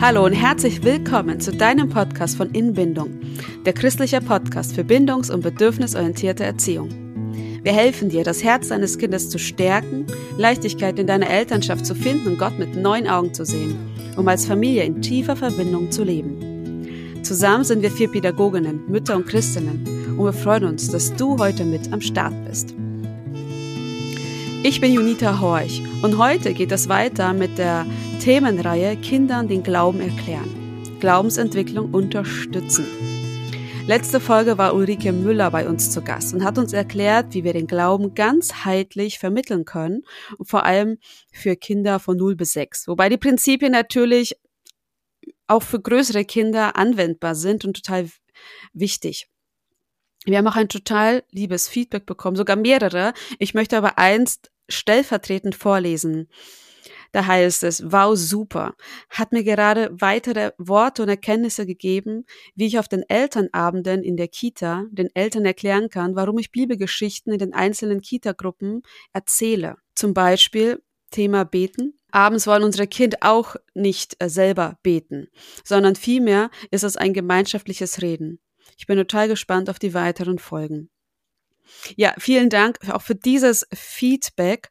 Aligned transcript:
Hallo 0.00 0.24
und 0.24 0.32
herzlich 0.32 0.82
willkommen 0.82 1.40
zu 1.40 1.52
deinem 1.52 1.90
Podcast 1.90 2.38
von 2.38 2.52
Inbindung, 2.52 3.20
der 3.66 3.74
christliche 3.74 4.22
Podcast 4.22 4.74
für 4.74 4.82
bindungs- 4.82 5.30
und 5.30 5.42
bedürfnisorientierte 5.42 6.42
Erziehung. 6.42 6.88
Wir 7.62 7.72
helfen 7.74 8.08
dir, 8.08 8.24
das 8.24 8.42
Herz 8.42 8.68
deines 8.68 8.96
Kindes 8.96 9.28
zu 9.28 9.38
stärken, 9.38 10.06
Leichtigkeit 10.38 10.98
in 10.98 11.06
deiner 11.06 11.28
Elternschaft 11.28 11.84
zu 11.84 11.94
finden 11.94 12.28
und 12.28 12.38
Gott 12.38 12.58
mit 12.58 12.76
neuen 12.76 13.08
Augen 13.08 13.34
zu 13.34 13.44
sehen, 13.44 13.76
um 14.16 14.26
als 14.26 14.46
Familie 14.46 14.84
in 14.84 15.02
tiefer 15.02 15.36
Verbindung 15.36 15.90
zu 15.90 16.02
leben. 16.02 17.20
Zusammen 17.22 17.64
sind 17.64 17.82
wir 17.82 17.90
vier 17.90 18.10
Pädagoginnen, 18.10 18.80
Mütter 18.88 19.16
und 19.16 19.26
Christinnen 19.26 20.16
und 20.16 20.24
wir 20.24 20.32
freuen 20.32 20.64
uns, 20.64 20.88
dass 20.88 21.14
du 21.14 21.36
heute 21.36 21.66
mit 21.66 21.92
am 21.92 22.00
Start 22.00 22.32
bist. 22.46 22.74
Ich 24.62 24.78
bin 24.78 24.92
Junita 24.92 25.40
Horch 25.40 25.80
und 26.02 26.18
heute 26.18 26.52
geht 26.52 26.70
es 26.70 26.90
weiter 26.90 27.32
mit 27.32 27.56
der 27.56 27.86
Themenreihe 28.20 28.94
Kindern 28.98 29.48
den 29.48 29.62
Glauben 29.62 30.00
erklären. 30.00 30.50
Glaubensentwicklung 31.00 31.94
unterstützen. 31.94 32.84
Letzte 33.86 34.20
Folge 34.20 34.58
war 34.58 34.74
Ulrike 34.74 35.12
Müller 35.12 35.50
bei 35.50 35.66
uns 35.66 35.90
zu 35.90 36.02
Gast 36.02 36.34
und 36.34 36.44
hat 36.44 36.58
uns 36.58 36.74
erklärt, 36.74 37.32
wie 37.32 37.42
wir 37.42 37.54
den 37.54 37.66
Glauben 37.66 38.14
ganzheitlich 38.14 39.18
vermitteln 39.18 39.64
können 39.64 40.02
und 40.36 40.46
vor 40.46 40.66
allem 40.66 40.98
für 41.32 41.56
Kinder 41.56 41.98
von 41.98 42.18
0 42.18 42.36
bis 42.36 42.52
6. 42.52 42.86
Wobei 42.86 43.08
die 43.08 43.16
Prinzipien 43.16 43.72
natürlich 43.72 44.36
auch 45.46 45.62
für 45.62 45.80
größere 45.80 46.26
Kinder 46.26 46.76
anwendbar 46.76 47.34
sind 47.34 47.64
und 47.64 47.82
total 47.82 48.10
wichtig. 48.74 49.29
Wir 50.24 50.38
haben 50.38 50.46
auch 50.46 50.56
ein 50.56 50.68
total 50.68 51.22
liebes 51.30 51.68
Feedback 51.68 52.06
bekommen, 52.06 52.36
sogar 52.36 52.56
mehrere. 52.56 53.14
Ich 53.38 53.54
möchte 53.54 53.76
aber 53.76 53.98
eins 53.98 54.40
stellvertretend 54.68 55.54
vorlesen. 55.54 56.28
Da 57.12 57.26
heißt 57.26 57.64
es, 57.64 57.90
wow, 57.90 58.16
super, 58.16 58.74
hat 59.08 59.32
mir 59.32 59.42
gerade 59.42 59.90
weitere 59.92 60.52
Worte 60.58 61.02
und 61.02 61.08
Erkenntnisse 61.08 61.66
gegeben, 61.66 62.24
wie 62.54 62.66
ich 62.66 62.78
auf 62.78 62.86
den 62.86 63.02
Elternabenden 63.08 64.04
in 64.04 64.16
der 64.16 64.28
Kita 64.28 64.84
den 64.92 65.08
Eltern 65.14 65.44
erklären 65.44 65.88
kann, 65.88 66.14
warum 66.14 66.38
ich 66.38 66.52
Bibelgeschichten 66.52 67.32
in 67.32 67.40
den 67.40 67.52
einzelnen 67.52 68.00
Kita-Gruppen 68.00 68.82
erzähle. 69.12 69.76
Zum 69.94 70.14
Beispiel 70.14 70.82
Thema 71.10 71.44
Beten. 71.44 71.94
Abends 72.12 72.46
wollen 72.46 72.62
unsere 72.62 72.86
Kinder 72.86 73.18
auch 73.22 73.56
nicht 73.74 74.16
äh, 74.20 74.28
selber 74.28 74.78
beten, 74.82 75.28
sondern 75.64 75.96
vielmehr 75.96 76.50
ist 76.70 76.84
es 76.84 76.96
ein 76.96 77.12
gemeinschaftliches 77.12 78.02
Reden. 78.02 78.40
Ich 78.80 78.86
bin 78.86 78.96
total 78.96 79.28
gespannt 79.28 79.68
auf 79.68 79.78
die 79.78 79.92
weiteren 79.92 80.38
Folgen. 80.38 80.88
Ja, 81.96 82.14
vielen 82.16 82.48
Dank 82.48 82.78
auch 82.88 83.02
für 83.02 83.14
dieses 83.14 83.66
Feedback. 83.74 84.70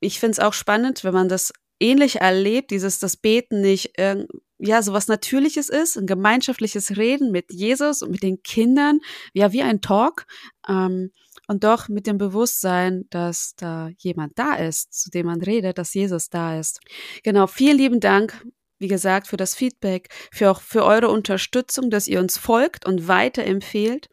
Ich 0.00 0.18
finde 0.18 0.32
es 0.32 0.38
auch 0.38 0.54
spannend, 0.54 1.04
wenn 1.04 1.12
man 1.12 1.28
das 1.28 1.52
ähnlich 1.78 2.22
erlebt, 2.22 2.70
dieses 2.70 3.00
das 3.00 3.18
Beten 3.18 3.60
nicht 3.60 3.98
äh, 3.98 4.24
ja 4.58 4.80
so 4.80 4.94
was 4.94 5.06
Natürliches 5.06 5.68
ist, 5.68 5.98
ein 5.98 6.06
gemeinschaftliches 6.06 6.96
Reden 6.96 7.30
mit 7.30 7.52
Jesus 7.52 8.00
und 8.00 8.10
mit 8.10 8.22
den 8.22 8.42
Kindern, 8.42 9.00
ja 9.34 9.52
wie 9.52 9.62
ein 9.62 9.82
Talk 9.82 10.24
ähm, 10.66 11.10
und 11.46 11.62
doch 11.62 11.90
mit 11.90 12.06
dem 12.06 12.16
Bewusstsein, 12.16 13.04
dass 13.10 13.54
da 13.56 13.90
jemand 13.98 14.38
da 14.38 14.54
ist, 14.54 14.94
zu 14.94 15.10
dem 15.10 15.26
man 15.26 15.42
redet, 15.42 15.76
dass 15.76 15.92
Jesus 15.92 16.30
da 16.30 16.58
ist. 16.58 16.80
Genau, 17.22 17.48
vielen 17.48 17.76
lieben 17.76 18.00
Dank 18.00 18.46
wie 18.78 18.88
gesagt, 18.88 19.28
für 19.28 19.36
das 19.36 19.54
Feedback, 19.54 20.08
für 20.32 20.50
auch 20.50 20.60
für 20.60 20.84
eure 20.84 21.08
Unterstützung, 21.08 21.90
dass 21.90 22.08
ihr 22.08 22.20
uns 22.20 22.38
folgt 22.38 22.86
und 22.86 23.08
weiterempfehlt. 23.08 24.08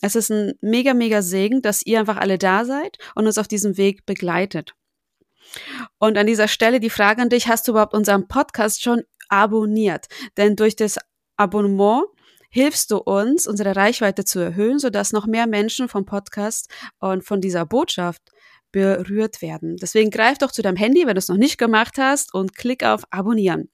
Es 0.00 0.16
ist 0.16 0.30
ein 0.30 0.52
mega, 0.60 0.94
mega 0.94 1.22
Segen, 1.22 1.62
dass 1.62 1.84
ihr 1.84 2.00
einfach 2.00 2.16
alle 2.16 2.38
da 2.38 2.64
seid 2.64 2.98
und 3.14 3.26
uns 3.26 3.38
auf 3.38 3.48
diesem 3.48 3.76
Weg 3.76 4.06
begleitet. 4.06 4.74
Und 5.98 6.16
an 6.16 6.26
dieser 6.26 6.48
Stelle 6.48 6.80
die 6.80 6.90
Frage 6.90 7.22
an 7.22 7.28
dich, 7.28 7.48
hast 7.48 7.66
du 7.66 7.72
überhaupt 7.72 7.94
unseren 7.94 8.28
Podcast 8.28 8.82
schon 8.82 9.02
abonniert? 9.28 10.06
Denn 10.36 10.56
durch 10.56 10.76
das 10.76 10.98
Abonnement 11.36 12.04
hilfst 12.50 12.90
du 12.90 12.98
uns, 12.98 13.46
unsere 13.46 13.74
Reichweite 13.74 14.24
zu 14.24 14.38
erhöhen, 14.38 14.78
sodass 14.78 15.12
noch 15.12 15.26
mehr 15.26 15.46
Menschen 15.46 15.88
vom 15.88 16.04
Podcast 16.04 16.70
und 17.00 17.24
von 17.24 17.40
dieser 17.40 17.64
Botschaft 17.64 18.22
berührt 18.72 19.42
werden. 19.42 19.76
Deswegen 19.76 20.10
greif 20.10 20.38
doch 20.38 20.52
zu 20.52 20.62
deinem 20.62 20.76
Handy, 20.76 21.06
wenn 21.06 21.14
du 21.14 21.18
es 21.18 21.28
noch 21.28 21.36
nicht 21.36 21.58
gemacht 21.58 21.98
hast, 21.98 22.34
und 22.34 22.54
klick 22.54 22.84
auf 22.84 23.04
Abonnieren. 23.10 23.71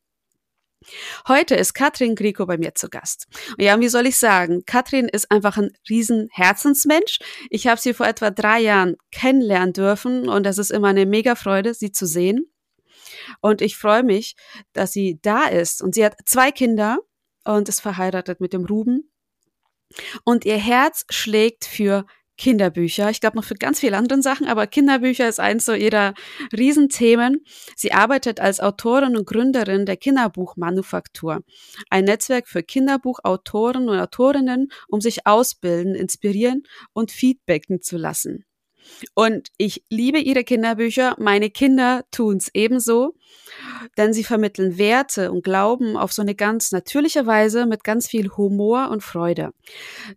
Heute 1.27 1.55
ist 1.55 1.75
Katrin 1.75 2.15
Grieco 2.15 2.47
bei 2.47 2.57
mir 2.57 2.75
zu 2.75 2.89
Gast. 2.89 3.27
Und 3.59 3.65
ja, 3.65 3.79
wie 3.81 3.89
soll 3.89 4.07
ich 4.07 4.17
sagen? 4.17 4.63
Katrin 4.65 5.09
ist 5.09 5.31
einfach 5.31 5.57
ein 5.59 5.73
riesen 5.89 6.29
Herzensmensch. 6.33 7.19
Ich 7.51 7.67
habe 7.67 7.81
sie 7.81 7.95
vor 7.95 8.07
etwa 8.07 8.31
drei 8.31 8.61
Jahren 8.61 8.97
kennenlernen 9.11 9.73
dürfen 9.73 10.29
und 10.29 10.47
es 10.47 10.59
ist 10.59 10.71
immer 10.71 10.89
eine 10.89 11.07
mega 11.07 11.35
Freude, 11.35 11.75
sie 11.75 11.93
zu 11.93 12.07
sehen. 12.07 12.53
Und 13.41 13.61
ich 13.61 13.77
freue 13.77 14.03
mich, 14.03 14.37
dass 14.73 14.93
sie 14.93 15.19
da 15.23 15.45
ist. 15.45 15.83
Und 15.83 15.95
sie 15.95 16.05
hat 16.05 16.17
zwei 16.25 16.51
Kinder 16.51 16.99
und 17.45 17.69
ist 17.69 17.81
verheiratet 17.81 18.41
mit 18.41 18.53
dem 18.53 18.65
Ruben. 18.65 19.11
Und 20.25 20.45
ihr 20.45 20.59
Herz 20.59 21.05
schlägt 21.11 21.65
für 21.65 22.05
Kinderbücher. 22.39 23.11
Ich 23.11 23.21
glaube 23.21 23.37
noch 23.37 23.45
für 23.45 23.55
ganz 23.55 23.81
viele 23.81 23.97
andere 23.97 24.23
Sachen, 24.23 24.47
aber 24.47 24.67
Kinderbücher 24.67 25.29
ist 25.29 25.41
eins 25.41 25.67
so 25.67 25.75
ihrer 25.75 26.15
Riesenthemen. 26.57 27.45
Sie 27.77 27.93
arbeitet 27.93 28.41
als 28.41 28.61
Autorin 28.61 29.17
und 29.17 29.27
Gründerin 29.27 29.85
der 29.85 29.97
Kinderbuchmanufaktur, 29.97 31.41
ein 31.91 32.05
Netzwerk 32.05 32.49
für 32.49 32.63
Kinderbuchautoren 32.63 33.89
und 33.89 33.99
Autorinnen, 33.99 34.69
um 34.89 35.01
sich 35.01 35.27
ausbilden, 35.27 35.95
inspirieren 35.95 36.63
und 36.93 37.11
feedbacken 37.11 37.83
zu 37.83 37.99
lassen. 37.99 38.45
Und 39.15 39.49
ich 39.59 39.85
liebe 39.91 40.19
ihre 40.19 40.45
Kinderbücher. 40.45 41.17
Meine 41.19 41.51
Kinder 41.51 42.05
tun's 42.11 42.49
ebenso, 42.55 43.15
denn 43.97 44.13
sie 44.13 44.25
vermitteln 44.25 44.79
Werte 44.79 45.31
und 45.31 45.45
Glauben 45.45 45.97
auf 45.97 46.13
so 46.13 46.23
eine 46.23 46.35
ganz 46.35 46.73
natürliche 46.73 47.27
Weise 47.27 47.67
mit 47.67 47.85
ganz 47.85 48.09
viel 48.09 48.31
Humor 48.37 48.91
und 48.91 49.03
Freude. 49.03 49.51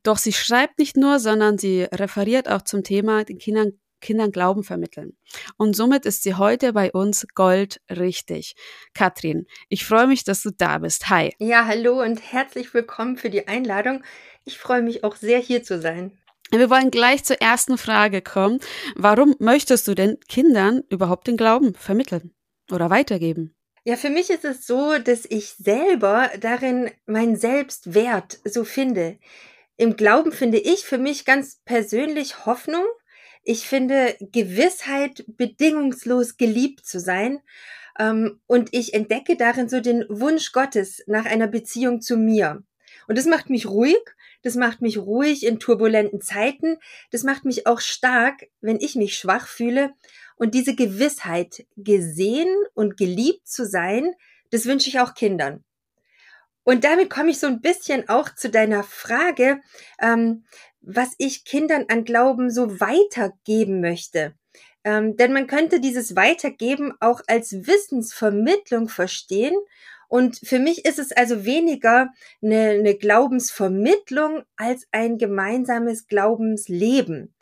Doch 0.04 0.18
sie 0.18 0.34
schreibt 0.34 0.80
nicht 0.80 0.98
nur, 0.98 1.20
sondern 1.20 1.58
sie 1.58 1.84
referiert 1.84 2.50
auch 2.50 2.62
zum 2.62 2.84
Thema 2.84 3.24
den 3.24 3.38
Kindern 3.38 3.74
Kindern 4.02 4.32
Glauben 4.32 4.64
vermitteln. 4.64 5.16
Und 5.58 5.76
somit 5.76 6.06
ist 6.06 6.24
sie 6.24 6.34
heute 6.34 6.74
bei 6.74 6.92
uns 6.92 7.28
Gold 7.36 7.80
richtig. 7.90 8.56
Katrin, 8.94 9.46
ich 9.70 9.86
freue 9.86 10.08
mich, 10.08 10.24
dass 10.24 10.42
du 10.42 10.50
da 10.50 10.80
bist. 10.80 11.10
Hi. 11.10 11.34
Ja, 11.38 11.68
hallo 11.68 12.02
und 12.02 12.20
herzlich 12.34 12.74
willkommen 12.74 13.16
für 13.16 13.30
die 13.30 13.48
Einladung. 13.48 14.04
Ich 14.44 14.58
freue 14.58 14.82
mich 14.82 15.04
auch 15.04 15.16
sehr 15.16 15.40
hier 15.40 15.64
zu 15.64 15.80
sein. 15.80 16.18
Wir 16.50 16.70
wollen 16.70 16.92
gleich 16.92 17.24
zur 17.24 17.40
ersten 17.42 17.78
Frage 17.78 18.22
kommen. 18.22 18.60
Warum 18.96 19.36
möchtest 19.40 19.88
du 19.88 19.96
denn 19.96 20.20
Kindern 20.28 20.82
überhaupt 20.90 21.28
den 21.28 21.38
Glauben 21.38 21.76
vermitteln 21.76 22.34
oder 22.72 22.90
weitergeben? 22.90 23.56
Ja, 23.84 23.96
für 23.96 24.09
mich 24.09 24.30
ist 24.30 24.46
es 24.46 24.68
so, 24.68 25.00
dass 25.00 25.26
ich 25.26 25.56
selber 25.58 26.30
darin 26.40 26.92
meinen 27.08 27.36
Selbstwert 27.36 28.40
so 28.44 28.64
finde. 28.64 29.18
Im 29.78 29.96
Glauben 29.96 30.32
finde 30.32 30.59
ich 30.59 30.86
für 30.86 31.00
mich 31.00 31.26
ganz 31.26 31.62
persönlich 31.66 32.46
Hoffnung. 32.46 32.86
Ich 33.44 33.68
finde 33.68 34.16
Gewissheit, 34.20 35.26
bedingungslos 35.28 36.38
geliebt 36.38 36.86
zu 36.86 37.00
sein. 37.00 37.40
Ähm, 37.98 38.40
und 38.46 38.70
ich 38.72 38.94
entdecke 38.94 39.36
darin 39.36 39.68
so 39.68 39.80
den 39.80 40.06
Wunsch 40.09 40.52
Gottes 40.52 41.03
nach 41.08 41.26
einer 41.26 41.48
Beziehung 41.48 42.02
zu 42.02 42.18
mir. 42.18 42.62
Und 43.08 43.18
das 43.18 43.26
macht 43.26 43.50
mich 43.50 43.68
ruhig 43.68 43.98
das 44.44 44.56
macht 44.56 44.82
mich 44.82 44.98
ruhig 44.98 45.46
in 45.46 45.59
turbulenten 45.59 46.22
Zeiten. 46.22 46.78
Das 47.12 47.24
macht 47.24 47.46
mich 47.46 47.68
auch 47.68 47.80
stark, 47.80 48.48
wenn 48.59 48.80
ich 48.80 48.96
mich 48.96 49.16
schwach 49.16 49.48
fühle. 49.48 49.94
Und 50.41 50.56
diese 50.56 50.74
Gewissheit, 50.74 51.68
gesehen 51.78 52.50
und 52.74 52.97
geliebt 52.97 53.47
zu 53.47 53.63
sein, 53.63 54.16
das 54.50 54.66
wünsche 54.66 54.90
ich 54.90 55.00
auch 55.00 55.13
Kindern. 55.13 55.63
Und 56.63 56.84
damit 56.84 57.12
komme 57.12 57.29
ich 57.29 57.38
so 57.38 57.46
ein 57.46 57.62
bisschen 57.62 58.09
auch 58.09 58.34
zu 58.34 58.50
deiner 58.50 58.81
Frage, 58.81 59.62
ähm, 60.02 60.46
was 60.81 61.13
ich 61.19 61.46
Kindern 61.46 61.85
an 61.90 62.06
Glauben 62.06 62.50
so 62.50 62.79
weitergeben 62.79 63.82
möchte. 63.82 64.34
Ähm, 64.84 65.16
denn 65.16 65.32
man 65.32 65.46
könnte 65.46 65.79
dieses 65.79 66.16
Weitergeben 66.16 66.91
auch 66.99 67.22
als 67.28 67.67
Wissensvermittlung 67.67 68.90
verstehen 68.90 69.53
und 70.11 70.41
für 70.44 70.59
mich 70.59 70.84
ist 70.84 70.99
es 70.99 71.14
also 71.14 71.46
weniger 71.46 72.09
eine, 72.41 72.72
eine 72.72 72.96
Glaubensvermittlung 72.96 74.44
als 74.58 74.85
ein 74.91 75.17
gemeinsames 75.17 76.08
Glaubensleben. 76.08 77.34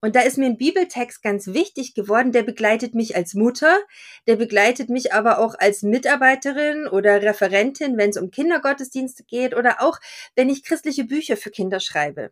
Und 0.00 0.14
da 0.14 0.20
ist 0.20 0.38
mir 0.38 0.46
ein 0.46 0.58
Bibeltext 0.58 1.22
ganz 1.22 1.48
wichtig 1.48 1.94
geworden, 1.94 2.30
der 2.30 2.44
begleitet 2.44 2.94
mich 2.94 3.16
als 3.16 3.34
Mutter, 3.34 3.80
der 4.28 4.36
begleitet 4.36 4.90
mich 4.90 5.12
aber 5.12 5.40
auch 5.40 5.56
als 5.58 5.82
Mitarbeiterin 5.82 6.86
oder 6.86 7.20
Referentin, 7.20 7.96
wenn 7.96 8.10
es 8.10 8.16
um 8.16 8.30
Kindergottesdienste 8.30 9.24
geht 9.24 9.56
oder 9.56 9.82
auch 9.82 9.98
wenn 10.36 10.48
ich 10.48 10.62
christliche 10.62 11.04
Bücher 11.04 11.36
für 11.36 11.50
Kinder 11.50 11.80
schreibe. 11.80 12.30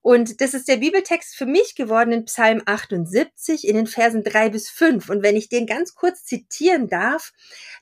Und 0.00 0.40
das 0.40 0.54
ist 0.54 0.68
der 0.68 0.78
Bibeltext 0.78 1.36
für 1.36 1.46
mich 1.46 1.74
geworden 1.74 2.12
in 2.12 2.24
Psalm 2.24 2.62
78 2.66 3.66
in 3.66 3.76
den 3.76 3.86
Versen 3.86 4.24
drei 4.24 4.48
bis 4.48 4.68
fünf. 4.68 5.08
Und 5.08 5.22
wenn 5.22 5.36
ich 5.36 5.48
den 5.48 5.66
ganz 5.66 5.94
kurz 5.94 6.24
zitieren 6.24 6.88
darf, 6.88 7.32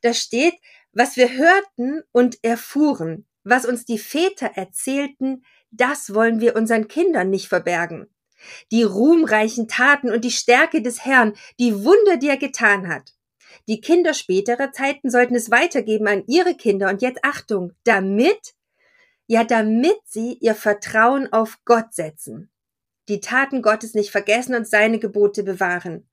da 0.03 0.13
steht, 0.13 0.55
was 0.93 1.17
wir 1.17 1.33
hörten 1.33 2.03
und 2.13 2.43
erfuhren, 2.43 3.27
was 3.43 3.65
uns 3.65 3.85
die 3.85 3.99
Väter 3.99 4.51
erzählten, 4.55 5.45
das 5.71 6.15
wollen 6.15 6.41
wir 6.41 6.57
unseren 6.57 6.89
Kindern 6.89 7.31
nicht 7.31 7.49
verbergen. 7.49 8.07
Die 8.71 8.83
ruhmreichen 8.83 9.69
Taten 9.69 10.11
und 10.11 10.25
die 10.25 10.31
Stärke 10.31 10.83
des 10.83 11.05
Herrn, 11.05 11.35
die 11.59 11.85
Wunder, 11.85 12.17
die 12.17 12.29
er 12.29 12.37
getan 12.37 12.89
hat. 12.89 13.15
Die 13.69 13.81
Kinder 13.81 14.15
späterer 14.15 14.73
Zeiten 14.73 15.11
sollten 15.11 15.35
es 15.35 15.51
weitergeben 15.51 16.09
an 16.09 16.25
ihre 16.27 16.55
Kinder. 16.55 16.89
Und 16.89 17.03
jetzt 17.03 17.25
Achtung, 17.25 17.73
damit, 17.85 18.55
ja, 19.27 19.45
damit 19.45 19.99
sie 20.05 20.35
ihr 20.41 20.55
Vertrauen 20.55 21.33
auf 21.33 21.59
Gott 21.65 21.95
setzen. 21.95 22.51
Die 23.09 23.21
Taten 23.21 23.63
Gottes 23.63 23.95
nicht 23.95 24.11
vergessen 24.11 24.55
und 24.55 24.69
seine 24.69 24.99
Gebote 24.99 25.43
bewahren. 25.43 26.10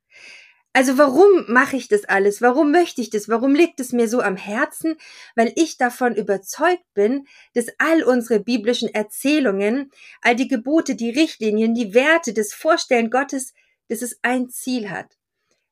Also 0.78 1.00
warum 1.00 1.46
mache 1.48 1.76
ich 1.76 1.88
das 1.88 2.06
alles? 2.06 2.40
Warum 2.40 2.70
möchte 2.70 3.02
ich 3.02 3.10
das? 3.10 3.28
Warum 3.28 3.56
liegt 3.56 3.80
es 3.80 3.94
mir 3.94 4.08
so 4.08 4.22
am 4.22 4.36
Herzen? 4.36 4.96
Weil 5.36 5.52
ich 5.56 5.78
davon 5.78 6.14
überzeugt 6.14 6.86
bin, 6.94 7.26
dass 7.56 7.66
all 7.80 8.04
unsere 8.04 8.40
biblischen 8.40 8.94
Erzählungen, 8.94 9.90
all 10.22 10.36
die 10.36 10.48
Gebote, 10.48 10.94
die 10.94 11.10
Richtlinien, 11.10 11.74
die 11.74 11.96
Werte, 11.96 12.32
das 12.32 12.54
Vorstellen 12.54 13.10
Gottes, 13.10 13.56
dass 13.88 14.04
es 14.04 14.20
ein 14.22 14.52
Ziel 14.52 14.92
hat. 14.92 15.18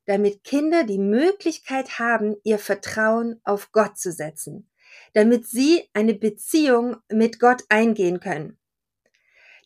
Damit 0.08 0.44
Kinder 0.44 0.84
die 0.84 0.98
Möglichkeit 0.98 2.00
haben, 2.00 2.38
ihr 2.44 2.58
Vertrauen 2.58 3.40
auf 3.44 3.72
Gott 3.72 4.00
zu 4.00 4.12
setzen. 4.12 4.72
Damit 5.14 5.46
sie 5.46 5.88
eine 5.94 6.16
Beziehung 6.16 6.98
mit 7.10 7.40
Gott 7.40 7.64
eingehen 7.70 8.20
können. 8.22 8.58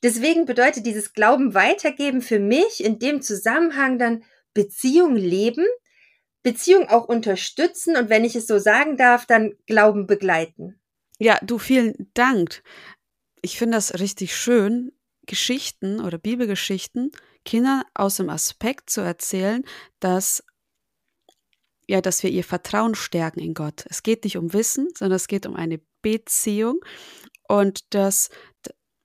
Deswegen 0.04 0.46
bedeutet 0.46 0.86
dieses 0.86 1.14
Glauben 1.14 1.54
weitergeben 1.54 2.22
für 2.22 2.40
mich 2.40 2.84
in 2.84 3.00
dem 3.00 3.22
Zusammenhang 3.22 3.98
dann 3.98 4.26
Beziehung 4.54 5.16
leben, 5.16 5.66
Beziehung 6.44 6.88
auch 6.88 7.06
unterstützen 7.06 7.96
und 7.96 8.10
wenn 8.10 8.24
ich 8.26 8.36
es 8.36 8.48
so 8.48 8.60
sagen 8.60 8.98
darf, 8.98 9.26
dann 9.26 9.54
Glauben 9.66 10.08
begleiten. 10.08 10.80
Ja, 11.20 11.38
du, 11.42 11.58
vielen 11.58 12.10
Dank. 12.14 12.64
Ich 13.42 13.58
finde 13.58 13.78
das 13.78 14.00
richtig 14.00 14.36
schön, 14.36 14.92
Geschichten 15.26 16.02
oder 16.02 16.18
Bibelgeschichten 16.18 17.12
Kindern 17.46 17.84
aus 17.94 18.18
dem 18.18 18.30
Aspekt 18.30 18.90
zu 18.90 19.02
erzählen, 19.02 19.64
dass 20.00 20.44
ja, 21.88 22.02
dass 22.02 22.22
wir 22.22 22.30
ihr 22.30 22.44
Vertrauen 22.44 22.94
stärken 22.94 23.40
in 23.40 23.56
Gott. 23.56 23.84
Es 23.90 24.04
geht 24.04 24.24
nicht 24.24 24.38
um 24.38 24.54
Wissen, 24.54 24.90
sondern 24.96 25.16
es 25.16 25.28
geht 25.28 25.48
um 25.48 25.56
eine 25.56 25.82
Beziehung 26.04 26.80
und 27.48 27.96
das 27.96 28.30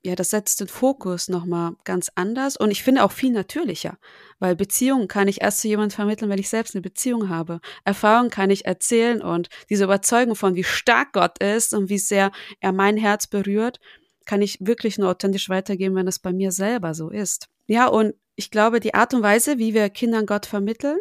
ja, 0.05 0.15
das 0.15 0.29
setzt 0.29 0.59
den 0.59 0.67
Fokus 0.67 1.29
nochmal 1.29 1.73
ganz 1.83 2.11
anders 2.13 2.57
und 2.57 2.69
ich 2.69 2.83
finde 2.83 3.03
auch 3.03 3.11
viel 3.11 3.31
natürlicher, 3.31 3.97
weil 4.39 4.55
Beziehungen 4.55 5.07
kann 5.07 5.27
ich 5.27 5.41
erst 5.41 5.61
zu 5.61 5.67
jemandem 5.67 5.95
vermitteln, 5.95 6.29
wenn 6.29 6.39
ich 6.39 6.49
selbst 6.49 6.75
eine 6.75 6.83
Beziehung 6.83 7.29
habe. 7.29 7.59
Erfahrungen 7.83 8.29
kann 8.29 8.51
ich 8.51 8.65
erzählen 8.65 9.21
und 9.23 9.49
diese 9.69 9.85
Überzeugung 9.85 10.35
von, 10.35 10.53
wie 10.55 10.63
stark 10.63 11.13
Gott 11.13 11.41
ist 11.41 11.73
und 11.73 11.89
wie 11.89 11.97
sehr 11.97 12.31
er 12.59 12.71
mein 12.71 12.97
Herz 12.97 13.25
berührt, 13.25 13.79
kann 14.25 14.43
ich 14.43 14.59
wirklich 14.61 14.99
nur 14.99 15.09
authentisch 15.09 15.49
weitergeben, 15.49 15.95
wenn 15.95 16.07
es 16.07 16.19
bei 16.19 16.33
mir 16.33 16.51
selber 16.51 16.93
so 16.93 17.09
ist. 17.09 17.47
Ja, 17.65 17.87
und 17.87 18.13
ich 18.35 18.51
glaube, 18.51 18.79
die 18.79 18.93
Art 18.93 19.13
und 19.15 19.23
Weise, 19.23 19.57
wie 19.57 19.73
wir 19.73 19.89
Kindern 19.89 20.27
Gott 20.27 20.45
vermitteln, 20.45 20.99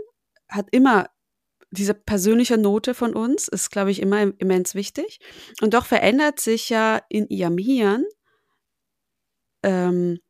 hat 0.49 0.69
immer 0.71 1.09
diese 1.71 1.93
persönliche 1.93 2.57
Note 2.57 2.95
von 2.95 3.15
uns, 3.15 3.49
ist, 3.49 3.71
glaube 3.71 3.91
ich, 3.91 4.01
immer 4.01 4.33
immens 4.39 4.75
wichtig. 4.75 5.19
Und 5.61 5.75
doch 5.75 5.85
verändert 5.85 6.41
sich 6.41 6.71
ja 6.71 7.03
in 7.11 7.29
ihrem 7.29 7.59
Hirn 7.59 8.05
ähm, 9.95 10.21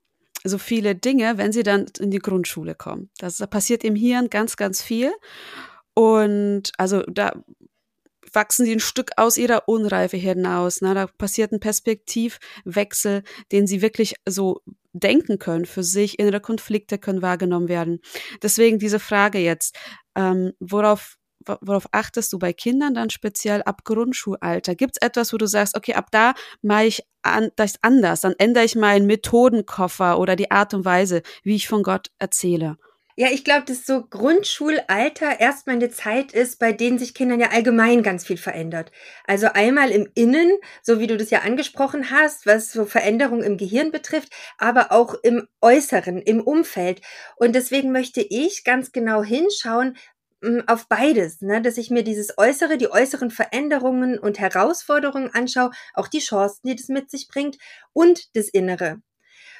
so 0.44 0.58
viele 0.58 0.94
Dinge, 0.94 1.38
wenn 1.38 1.52
sie 1.52 1.62
dann 1.62 1.86
in 1.98 2.10
die 2.10 2.18
Grundschule 2.18 2.74
kommen. 2.74 3.10
Das, 3.18 3.38
da 3.38 3.46
passiert 3.46 3.82
im 3.82 3.96
Hirn 3.96 4.28
ganz, 4.28 4.56
ganz 4.56 4.82
viel. 4.82 5.12
Und 5.94 6.72
also 6.76 7.02
da 7.02 7.32
wachsen 8.32 8.66
sie 8.66 8.72
ein 8.72 8.80
Stück 8.80 9.12
aus 9.16 9.38
ihrer 9.38 9.68
Unreife 9.68 10.16
hinaus. 10.16 10.80
Ne? 10.80 10.94
Da 10.94 11.06
passiert 11.06 11.52
ein 11.52 11.60
Perspektivwechsel, 11.60 13.22
den 13.52 13.66
sie 13.66 13.80
wirklich 13.80 14.14
so 14.28 14.60
denken 14.92 15.38
können 15.38 15.66
für 15.66 15.82
sich. 15.82 16.18
Innere 16.18 16.40
Konflikte 16.40 16.98
können 16.98 17.22
wahrgenommen 17.22 17.68
werden. 17.68 18.00
Deswegen 18.42 18.78
diese 18.78 18.98
Frage 18.98 19.38
jetzt, 19.38 19.76
ähm, 20.14 20.52
worauf 20.60 21.16
worauf 21.60 21.86
achtest 21.92 22.32
du 22.32 22.38
bei 22.38 22.52
Kindern 22.52 22.94
dann 22.94 23.10
speziell 23.10 23.62
ab 23.62 23.84
Grundschulalter? 23.84 24.74
Gibt 24.74 24.96
es 24.96 25.06
etwas, 25.06 25.32
wo 25.32 25.38
du 25.38 25.46
sagst, 25.46 25.76
okay, 25.76 25.94
ab 25.94 26.08
da 26.10 26.34
mache 26.62 26.84
ich 26.86 27.02
an, 27.22 27.50
das 27.56 27.74
anders, 27.82 28.20
dann 28.20 28.34
ändere 28.38 28.64
ich 28.64 28.76
meinen 28.76 29.06
Methodenkoffer 29.06 30.18
oder 30.18 30.36
die 30.36 30.50
Art 30.50 30.74
und 30.74 30.84
Weise, 30.84 31.22
wie 31.42 31.56
ich 31.56 31.68
von 31.68 31.82
Gott 31.82 32.10
erzähle? 32.18 32.76
Ja, 33.16 33.28
ich 33.30 33.44
glaube, 33.44 33.64
dass 33.64 33.86
so 33.86 34.02
Grundschulalter 34.02 35.38
erstmal 35.38 35.76
eine 35.76 35.88
Zeit 35.88 36.32
ist, 36.32 36.58
bei 36.58 36.72
denen 36.72 36.98
sich 36.98 37.14
Kindern 37.14 37.38
ja 37.38 37.50
allgemein 37.50 38.02
ganz 38.02 38.26
viel 38.26 38.36
verändert. 38.36 38.90
Also 39.24 39.46
einmal 39.54 39.92
im 39.92 40.08
Innen, 40.16 40.50
so 40.82 40.98
wie 40.98 41.06
du 41.06 41.16
das 41.16 41.30
ja 41.30 41.42
angesprochen 41.42 42.10
hast, 42.10 42.44
was 42.44 42.72
so 42.72 42.86
Veränderungen 42.86 43.44
im 43.44 43.56
Gehirn 43.56 43.92
betrifft, 43.92 44.30
aber 44.58 44.90
auch 44.90 45.14
im 45.22 45.46
Äußeren, 45.60 46.22
im 46.22 46.40
Umfeld. 46.40 47.02
Und 47.36 47.54
deswegen 47.54 47.92
möchte 47.92 48.20
ich 48.20 48.64
ganz 48.64 48.90
genau 48.90 49.22
hinschauen, 49.22 49.96
auf 50.66 50.88
beides, 50.88 51.40
ne? 51.40 51.62
dass 51.62 51.76
ich 51.78 51.90
mir 51.90 52.02
dieses 52.04 52.38
Äußere, 52.38 52.78
die 52.78 52.90
äußeren 52.90 53.30
Veränderungen 53.30 54.18
und 54.18 54.38
Herausforderungen 54.38 55.30
anschaue, 55.32 55.70
auch 55.94 56.08
die 56.08 56.20
Chancen, 56.20 56.66
die 56.66 56.76
das 56.76 56.88
mit 56.88 57.10
sich 57.10 57.28
bringt 57.28 57.56
und 57.92 58.34
das 58.36 58.48
Innere. 58.48 59.00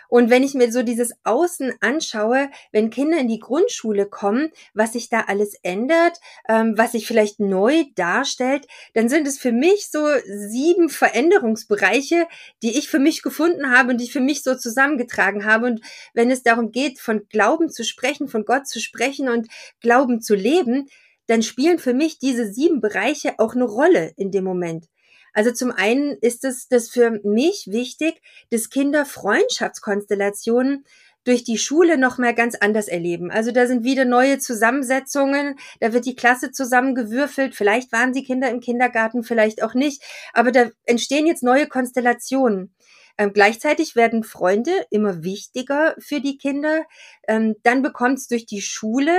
Und 0.08 0.30
wenn 0.30 0.42
ich 0.42 0.54
mir 0.54 0.70
so 0.70 0.82
dieses 0.82 1.12
Außen 1.24 1.72
anschaue, 1.80 2.50
wenn 2.72 2.90
Kinder 2.90 3.18
in 3.18 3.28
die 3.28 3.38
Grundschule 3.38 4.06
kommen, 4.06 4.50
was 4.74 4.92
sich 4.92 5.08
da 5.08 5.20
alles 5.22 5.54
ändert, 5.62 6.18
ähm, 6.48 6.74
was 6.76 6.92
sich 6.92 7.06
vielleicht 7.06 7.40
neu 7.40 7.84
darstellt, 7.94 8.66
dann 8.94 9.08
sind 9.08 9.26
es 9.26 9.38
für 9.38 9.52
mich 9.52 9.90
so 9.90 10.06
sieben 10.26 10.88
Veränderungsbereiche, 10.88 12.26
die 12.62 12.78
ich 12.78 12.88
für 12.88 12.98
mich 12.98 13.22
gefunden 13.22 13.70
habe 13.70 13.90
und 13.90 13.98
die 13.98 14.04
ich 14.04 14.12
für 14.12 14.20
mich 14.20 14.42
so 14.42 14.54
zusammengetragen 14.54 15.44
habe. 15.44 15.66
Und 15.66 15.80
wenn 16.14 16.30
es 16.30 16.42
darum 16.42 16.72
geht, 16.72 16.98
von 16.98 17.26
Glauben 17.28 17.70
zu 17.70 17.84
sprechen, 17.84 18.28
von 18.28 18.44
Gott 18.44 18.66
zu 18.66 18.80
sprechen 18.80 19.28
und 19.28 19.48
Glauben 19.80 20.20
zu 20.20 20.34
leben, 20.34 20.88
dann 21.26 21.42
spielen 21.42 21.78
für 21.78 21.94
mich 21.94 22.18
diese 22.18 22.52
sieben 22.52 22.80
Bereiche 22.80 23.38
auch 23.38 23.54
eine 23.54 23.64
Rolle 23.64 24.12
in 24.16 24.30
dem 24.30 24.44
Moment. 24.44 24.86
Also 25.34 25.52
zum 25.52 25.70
einen 25.70 26.16
ist 26.20 26.44
es 26.44 26.69
das 26.69 26.88
für 26.88 27.20
mich 27.22 27.66
wichtig, 27.70 28.22
dass 28.50 28.70
Kinder 28.70 29.04
Freundschaftskonstellationen 29.04 30.86
durch 31.25 31.42
die 31.42 31.58
Schule 31.58 31.98
noch 31.98 32.19
mal 32.19 32.34
ganz 32.34 32.54
anders 32.54 32.86
erleben. 32.86 33.31
Also 33.31 33.50
da 33.50 33.66
sind 33.66 33.82
wieder 33.82 34.04
neue 34.04 34.38
Zusammensetzungen, 34.38 35.56
da 35.81 35.92
wird 35.92 36.06
die 36.06 36.16
Klasse 36.16 36.52
zusammengewürfelt, 36.52 37.54
vielleicht 37.54 37.92
waren 37.92 38.12
die 38.12 38.25
Kinder 38.25 38.50
im 38.50 38.60
Kindergarten, 38.60 39.25
vielleicht 39.25 39.62
auch 39.62 39.75
nicht, 39.75 40.02
aber 40.32 40.52
da 40.52 40.70
entstehen 40.84 41.26
jetzt 41.26 41.42
neue 41.42 41.66
Konstellationen. 41.66 42.75
Ähm, 43.16 43.32
gleichzeitig 43.32 43.94
werden 43.94 44.25
Freunde 44.25 44.72
immer 44.90 45.22
wichtiger 45.22 45.94
für 45.98 46.20
die 46.20 46.37
Kinder. 46.37 46.84
Ähm, 47.28 47.54
dann 47.62 47.82
bekommt 47.82 48.19
es 48.19 48.26
durch 48.26 48.44
die 48.44 48.60
Schule 48.60 49.16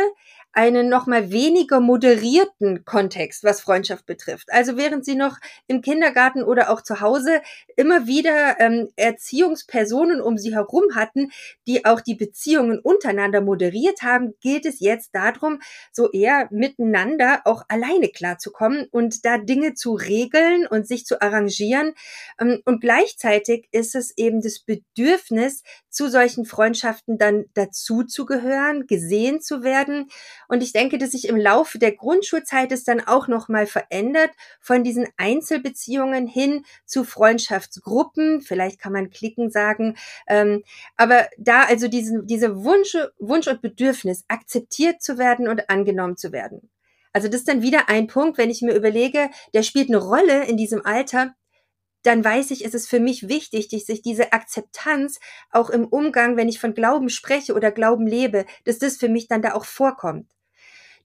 einen 0.56 0.88
noch 0.88 1.06
mal 1.06 1.32
weniger 1.32 1.82
moderierten 1.82 2.86
Kontext, 2.86 3.44
was 3.44 3.60
Freundschaft 3.60 4.06
betrifft. 4.06 4.52
Also 4.52 4.78
während 4.78 5.04
sie 5.04 5.16
noch 5.16 5.38
im 5.68 5.82
Kindergarten 5.82 6.44
oder 6.44 6.70
auch 6.70 6.82
zu 6.82 7.02
Hause 7.02 7.42
immer 7.76 8.08
wieder 8.08 8.60
ähm, 8.60 8.88
Erziehungspersonen 8.96 10.22
um 10.22 10.38
sie 10.38 10.56
herum 10.56 10.96
hatten, 10.96 11.32
die 11.68 11.84
auch 11.86 12.00
die 12.00 12.16
Beziehungen 12.16 12.80
untereinander 12.80 13.42
moderiert 13.42 14.02
haben, 14.02 14.34
geht 14.40 14.66
es 14.66 14.80
jetzt 14.80 15.14
darum, 15.14 15.60
so 15.92 16.10
eher 16.10 16.48
miteinander 16.52 17.42
auch 17.44 17.64
alleine 17.68 18.08
klarzukommen 18.08 18.88
und 18.92 19.26
da 19.26 19.38
Dinge 19.38 19.74
zu 19.74 19.94
regeln 19.94 20.68
und 20.68 20.88
sich 20.88 21.06
zu 21.06 21.22
arrangieren. 21.22 21.94
Ähm, 22.40 22.62
und 22.64 22.80
gleichzeitig 22.80 23.68
ist 23.72 23.94
es 23.94 24.18
eben 24.18 24.42
das 24.42 24.60
Bedürfnis, 24.60 25.64
zu 25.90 26.10
solchen 26.10 26.46
Freundschaften 26.46 27.18
dann 27.18 27.46
dazu 27.54 28.04
zu 28.04 28.26
gehören, 28.26 28.86
gesehen 28.86 29.42
zu 29.42 29.64
werden 29.64 30.10
und 30.48 30.64
ich 30.64 30.74
denke, 30.74 30.98
dass 30.98 31.12
sich 31.12 31.28
im 31.28 31.38
Laufe 31.38 31.80
der 31.80 31.94
Grundschulzeit 31.94 32.72
es 32.72 32.84
dann 32.84 33.02
auch 33.02 33.28
nochmal 33.28 33.66
verändert 33.66 34.32
von 34.60 34.84
diesen 34.84 35.08
Einzelbeziehungen 35.18 36.28
hin 36.28 36.64
zu 36.86 37.04
Freundschaftsgruppen. 37.04 38.42
Vielleicht 38.42 38.80
kann 38.80 38.94
man 38.94 39.10
klicken 39.10 39.50
sagen. 39.50 39.98
Ähm, 40.28 40.64
aber 40.98 41.28
da 41.38 41.64
also 41.64 41.88
diesen, 41.88 42.28
diese 42.28 42.64
Wunsch, 42.64 42.98
Wunsch 43.20 43.48
und 43.48 43.62
Bedürfnis, 43.62 44.26
akzeptiert 44.28 45.02
zu 45.02 45.18
werden 45.18 45.48
und 45.48 45.70
angenommen 45.70 46.18
zu 46.18 46.32
werden. 46.32 46.70
Also 47.14 47.30
das 47.30 47.42
ist 47.42 47.48
dann 47.48 47.62
wieder 47.62 47.88
ein 47.88 48.08
Punkt, 48.08 48.38
wenn 48.38 48.50
ich 48.50 48.62
mir 48.62 48.76
überlege, 48.76 49.30
der 49.54 49.64
spielt 49.64 49.90
eine 49.90 49.98
Rolle 49.98 50.46
in 50.46 50.58
diesem 50.58 50.86
Alter, 50.86 51.34
dann 52.06 52.24
weiß 52.24 52.52
ich, 52.52 52.64
ist 52.64 52.76
es 52.76 52.88
für 52.88 53.00
mich 53.00 53.30
wichtig, 53.30 53.70
dass 53.70 53.86
sich 53.86 54.02
diese 54.02 54.34
Akzeptanz 54.34 55.20
auch 55.50 55.70
im 55.70 55.86
Umgang, 55.86 56.38
wenn 56.38 56.50
ich 56.50 56.60
von 56.60 56.74
Glauben 56.74 57.10
spreche 57.10 57.54
oder 57.54 57.72
Glauben 57.72 58.06
lebe, 58.06 58.46
dass 58.66 58.80
das 58.80 58.98
für 58.98 59.10
mich 59.10 59.28
dann 59.28 59.42
da 59.42 59.54
auch 59.54 59.66
vorkommt. 59.66 60.35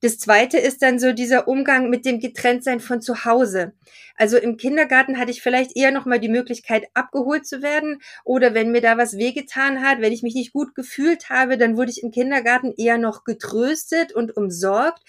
Das 0.01 0.17
zweite 0.17 0.57
ist 0.57 0.81
dann 0.81 0.97
so 0.97 1.13
dieser 1.13 1.47
Umgang 1.47 1.89
mit 1.89 2.05
dem 2.05 2.19
Getrenntsein 2.19 2.79
von 2.79 3.01
zu 3.01 3.23
Hause. 3.23 3.73
Also 4.15 4.37
im 4.37 4.57
Kindergarten 4.57 5.17
hatte 5.17 5.31
ich 5.31 5.41
vielleicht 5.41 5.75
eher 5.77 5.91
noch 5.91 6.05
mal 6.05 6.19
die 6.19 6.29
Möglichkeit 6.29 6.85
abgeholt 6.95 7.45
zu 7.45 7.61
werden 7.61 8.01
oder 8.23 8.53
wenn 8.53 8.71
mir 8.71 8.81
da 8.81 8.97
was 8.97 9.17
wehgetan 9.17 9.81
hat, 9.81 10.01
wenn 10.01 10.11
ich 10.11 10.23
mich 10.23 10.35
nicht 10.35 10.53
gut 10.53 10.73
gefühlt 10.75 11.29
habe, 11.29 11.57
dann 11.57 11.77
wurde 11.77 11.91
ich 11.91 12.01
im 12.03 12.11
Kindergarten 12.11 12.73
eher 12.75 12.97
noch 12.97 13.23
getröstet 13.23 14.11
und 14.11 14.35
umsorgt. 14.35 15.03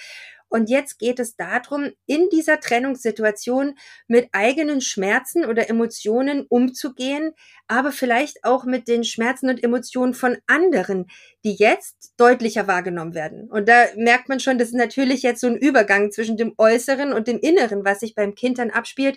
Und 0.53 0.69
jetzt 0.69 0.99
geht 0.99 1.19
es 1.19 1.35
darum, 1.35 1.93
in 2.05 2.29
dieser 2.31 2.61
Trennungssituation 2.61 3.75
mit 4.07 4.29
eigenen 4.33 4.83
Schmerzen 4.83 5.47
oder 5.47 5.71
Emotionen 5.71 6.45
umzugehen, 6.47 7.33
aber 7.69 7.91
vielleicht 7.91 8.45
auch 8.45 8.65
mit 8.65 8.87
den 8.87 9.03
Schmerzen 9.03 9.49
und 9.49 9.65
Emotionen 9.65 10.13
von 10.13 10.37
anderen, 10.47 11.07
die 11.43 11.55
jetzt 11.55 12.13
deutlicher 12.19 12.67
wahrgenommen 12.67 13.15
werden. 13.15 13.51
Und 13.51 13.67
da 13.67 13.87
merkt 13.97 14.29
man 14.29 14.41
schon, 14.41 14.59
das 14.59 14.69
ist 14.69 14.75
natürlich 14.75 15.23
jetzt 15.23 15.41
so 15.41 15.47
ein 15.47 15.57
Übergang 15.57 16.13
zwischen 16.13 16.37
dem 16.37 16.53
Äußeren 16.59 17.15
und 17.15 17.29
dem 17.29 17.39
Inneren, 17.39 17.87
was 17.87 18.01
sich 18.01 18.15
beim 18.15 18.35
Kind 18.35 18.59
dann 18.59 18.71
abspielt. 18.71 19.17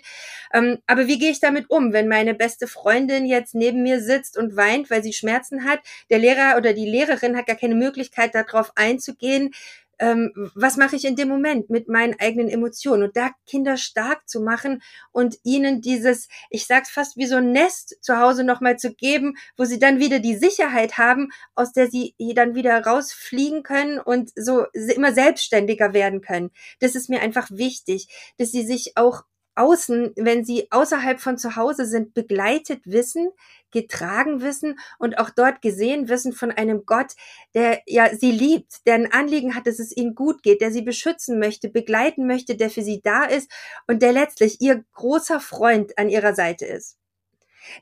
Ähm, 0.54 0.78
aber 0.86 1.06
wie 1.06 1.18
gehe 1.18 1.30
ich 1.30 1.40
damit 1.40 1.68
um, 1.68 1.92
wenn 1.92 2.08
meine 2.08 2.32
beste 2.32 2.66
Freundin 2.66 3.26
jetzt 3.26 3.54
neben 3.54 3.82
mir 3.82 4.00
sitzt 4.00 4.38
und 4.38 4.56
weint, 4.56 4.90
weil 4.90 5.02
sie 5.02 5.12
Schmerzen 5.12 5.64
hat? 5.64 5.80
Der 6.08 6.18
Lehrer 6.18 6.56
oder 6.56 6.72
die 6.72 6.88
Lehrerin 6.88 7.36
hat 7.36 7.46
gar 7.46 7.56
keine 7.56 7.74
Möglichkeit, 7.74 8.34
darauf 8.34 8.72
einzugehen 8.74 9.50
ähm, 9.98 10.32
was 10.54 10.76
mache 10.76 10.96
ich 10.96 11.04
in 11.04 11.16
dem 11.16 11.28
Moment 11.28 11.70
mit 11.70 11.88
meinen 11.88 12.18
eigenen 12.18 12.48
Emotionen 12.48 13.04
und 13.04 13.16
da 13.16 13.30
Kinder 13.46 13.76
stark 13.76 14.28
zu 14.28 14.40
machen 14.40 14.82
und 15.12 15.36
ihnen 15.42 15.80
dieses, 15.80 16.28
ich 16.50 16.66
sag's 16.66 16.90
fast 16.90 17.16
wie 17.16 17.26
so 17.26 17.36
ein 17.36 17.52
Nest 17.52 17.96
zu 18.02 18.18
Hause 18.18 18.44
nochmal 18.44 18.78
zu 18.78 18.94
geben, 18.94 19.34
wo 19.56 19.64
sie 19.64 19.78
dann 19.78 19.98
wieder 19.98 20.18
die 20.18 20.36
Sicherheit 20.36 20.98
haben, 20.98 21.28
aus 21.54 21.72
der 21.72 21.88
sie 21.88 22.14
dann 22.34 22.54
wieder 22.54 22.84
rausfliegen 22.84 23.62
können 23.62 23.98
und 23.98 24.30
so 24.36 24.66
immer 24.72 25.12
selbstständiger 25.12 25.92
werden 25.92 26.20
können. 26.20 26.50
Das 26.80 26.94
ist 26.94 27.08
mir 27.08 27.20
einfach 27.20 27.50
wichtig, 27.50 28.08
dass 28.38 28.52
sie 28.52 28.66
sich 28.66 28.96
auch 28.96 29.22
außen, 29.56 30.12
wenn 30.16 30.44
sie 30.44 30.68
außerhalb 30.70 31.20
von 31.20 31.38
zu 31.38 31.56
Hause 31.56 31.86
sind, 31.86 32.14
begleitet 32.14 32.82
wissen, 32.86 33.30
getragen 33.72 34.40
wissen 34.40 34.78
und 34.98 35.18
auch 35.18 35.30
dort 35.30 35.60
gesehen 35.62 36.08
wissen 36.08 36.32
von 36.32 36.50
einem 36.50 36.86
Gott, 36.86 37.12
der 37.54 37.80
ja 37.86 38.14
sie 38.14 38.30
liebt, 38.32 38.86
der 38.86 38.94
ein 38.94 39.12
Anliegen 39.12 39.54
hat, 39.54 39.66
dass 39.66 39.78
es 39.78 39.96
ihnen 39.96 40.14
gut 40.14 40.42
geht, 40.42 40.60
der 40.60 40.72
sie 40.72 40.82
beschützen 40.82 41.38
möchte, 41.38 41.68
begleiten 41.68 42.26
möchte, 42.26 42.56
der 42.56 42.70
für 42.70 42.82
sie 42.82 43.00
da 43.02 43.24
ist 43.24 43.50
und 43.86 44.02
der 44.02 44.12
letztlich 44.12 44.60
ihr 44.60 44.84
großer 44.92 45.40
Freund 45.40 45.98
an 45.98 46.08
ihrer 46.08 46.34
Seite 46.34 46.66
ist. 46.66 46.96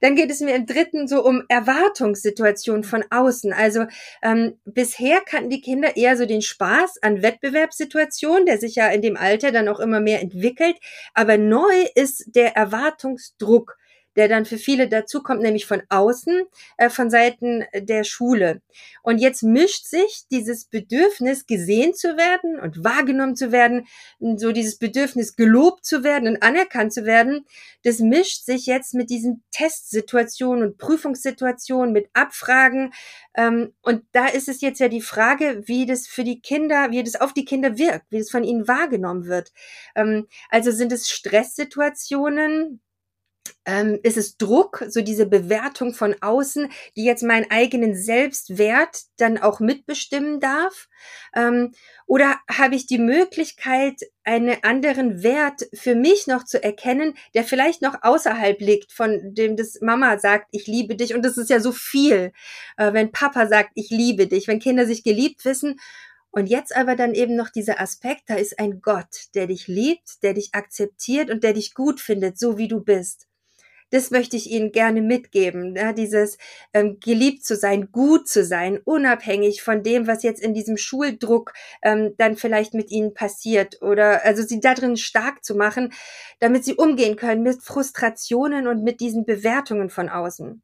Dann 0.01 0.17
geht 0.17 0.31
es 0.31 0.41
mir 0.41 0.55
im 0.55 0.67
dritten 0.67 1.09
so 1.09 1.25
um 1.25 1.43
Erwartungssituationen 1.49 2.85
von 2.85 3.05
außen. 3.11 3.53
Also 3.53 3.87
ähm, 4.23 4.59
bisher 4.65 5.21
kannten 5.21 5.51
die 5.51 5.61
Kinder 5.61 5.97
eher 5.97 6.17
so 6.17 6.27
den 6.27 6.43
Spaß 6.43 7.03
an 7.03 7.23
Wettbewerbssituationen, 7.23 8.47
der 8.47 8.59
sich 8.59 8.77
ja 8.77 8.89
in 8.89 9.03
dem 9.03 9.17
Alter 9.17 9.53
dann 9.53 9.69
auch 9.69 9.81
immer 9.81 10.01
mehr 10.01 10.21
entwickelt. 10.21 10.77
Aber 11.15 11.39
neu 11.39 11.87
ist 11.95 12.25
der 12.35 12.57
Erwartungsdruck 12.57 13.77
der 14.17 14.29
dann 14.29 14.45
für 14.45 14.59
viele 14.59 14.89
dazukommt, 14.89 15.43
nämlich 15.43 15.67
von 15.67 15.83
außen, 15.89 16.45
äh, 16.77 16.89
von 16.89 17.11
Seiten 17.11 17.65
der 17.75 18.05
Schule. 18.05 18.61
Und 19.03 19.19
jetzt 19.19 19.43
mischt 19.43 19.87
sich 19.87 20.25
dieses 20.31 20.67
Bedürfnis, 20.67 21.47
gesehen 21.47 21.95
zu 21.95 22.17
werden 22.17 22.59
und 22.61 22.85
wahrgenommen 22.85 23.37
zu 23.37 23.53
werden, 23.53 23.87
so 24.37 24.53
dieses 24.53 24.79
Bedürfnis, 24.79 25.37
gelobt 25.37 25.85
zu 25.85 26.05
werden 26.05 26.29
und 26.29 26.43
anerkannt 26.43 26.93
zu 26.93 27.05
werden, 27.05 27.45
das 27.83 27.99
mischt 27.99 28.45
sich 28.45 28.67
jetzt 28.67 28.95
mit 28.95 29.11
diesen 29.11 29.43
Testsituationen 29.51 30.65
und 30.65 30.79
Prüfungssituationen, 30.79 31.93
mit 31.93 32.09
Abfragen. 32.15 32.93
Ähm, 33.37 33.75
und 33.83 34.05
da 34.13 34.27
ist 34.27 34.49
es 34.49 34.61
jetzt 34.61 34.81
ja 34.81 34.89
die 34.89 35.03
Frage, 35.03 35.63
wie 35.67 35.87
das 35.87 36.07
für 36.07 36.25
die 36.25 36.41
Kinder, 36.41 36.91
wie 36.91 37.03
das 37.03 37.21
auf 37.21 37.33
die 37.33 37.45
Kinder 37.45 37.79
wirkt, 37.79 38.07
wie 38.11 38.19
das 38.19 38.31
von 38.31 38.45
ihnen 38.45 38.67
wahrgenommen 38.69 39.27
wird. 39.27 39.53
Ähm, 39.95 40.27
also 40.51 40.71
sind 40.71 40.93
es 40.93 41.09
Stresssituationen, 41.11 42.81
ähm, 43.67 43.99
ist 44.03 44.17
es 44.17 44.37
Druck, 44.37 44.85
so 44.89 45.01
diese 45.01 45.27
Bewertung 45.27 45.95
von 45.95 46.15
außen, 46.21 46.71
die 46.97 47.05
jetzt 47.05 47.23
meinen 47.23 47.51
eigenen 47.51 47.95
Selbstwert 47.95 49.03
dann 49.17 49.39
auch 49.39 49.61
mitbestimmen 49.61 50.41
darf? 50.41 50.89
Ähm, 51.35 51.73
oder 52.07 52.39
habe 52.51 52.75
ich 52.75 52.87
die 52.87 52.99
Möglichkeit, 52.99 54.01
einen 54.25 54.63
anderen 54.63 55.23
Wert 55.23 55.67
für 55.73 55.95
mich 55.95 56.27
noch 56.27 56.45
zu 56.45 56.63
erkennen, 56.63 57.15
der 57.35 57.45
vielleicht 57.45 57.83
noch 57.83 57.97
außerhalb 58.03 58.61
liegt, 58.61 58.93
von 58.93 59.35
dem 59.35 59.57
das 59.57 59.81
Mama 59.81 60.19
sagt, 60.19 60.49
ich 60.51 60.67
liebe 60.67 60.97
dich. 60.97 61.15
Und 61.15 61.25
das 61.25 61.39
ist 61.39 61.51
ja 61.51 61.61
so 61.61 61.73
viel, 61.73 62.33
äh, 62.77 62.93
wenn 62.93 63.13
Papa 63.13 63.47
sagt, 63.47 63.71
ich 63.75 63.91
liebe 63.91 64.27
dich, 64.27 64.49
wenn 64.49 64.61
Kinder 64.61 64.87
sich 64.87 65.05
geliebt 65.05 65.45
wissen. 65.45 65.81
Und 66.31 66.49
jetzt 66.49 66.75
aber 66.77 66.97
dann 66.97 67.15
eben 67.15 67.37
noch 67.37 67.49
dieser 67.49 67.81
Aspekt, 67.81 68.23
da 68.27 68.35
ist 68.35 68.59
ein 68.59 68.81
Gott, 68.83 69.29
der 69.35 69.47
dich 69.47 69.69
liebt, 69.69 70.23
der 70.23 70.35
dich 70.35 70.51
akzeptiert 70.53 71.31
und 71.31 71.45
der 71.45 71.53
dich 71.53 71.75
gut 71.75 72.01
findet, 72.01 72.39
so 72.39 72.59
wie 72.59 72.67
du 72.67 72.81
bist 72.81 73.29
das 73.91 74.11
möchte 74.11 74.37
ich 74.37 74.51
Ihnen 74.51 74.73
gerne 74.73 75.03
mitgeben. 75.03 75.77
Ja, 75.77 75.93
dieses 75.93 76.39
ähm, 76.73 76.99
geliebt 77.01 77.45
zu 77.45 77.57
sein, 77.57 77.91
gut 77.93 78.29
zu 78.29 78.45
sein, 78.45 78.81
unabhängig 78.85 79.63
von 79.63 79.83
dem, 79.83 80.07
was 80.07 80.23
jetzt 80.23 80.43
in 80.43 80.55
diesem 80.55 80.77
Schuldruck 80.77 81.53
ähm, 81.83 82.15
dann 82.19 82.37
vielleicht 82.37 82.75
mit 82.75 82.91
Ihnen 82.91 83.15
passiert 83.15 83.81
oder 83.83 84.25
also 84.25 84.43
Sie 84.43 84.61
darin 84.61 84.97
stark 84.97 85.45
zu 85.45 85.55
machen, 85.55 85.93
damit 86.41 86.65
Sie 86.65 86.75
umgehen 86.75 87.17
können 87.17 87.43
mit 87.43 87.63
Frustrationen 87.63 88.67
und 88.67 88.83
mit 88.83 89.01
diesen 89.01 89.25
Bewertungen 89.25 89.91
von 89.91 90.09
außen. 90.09 90.63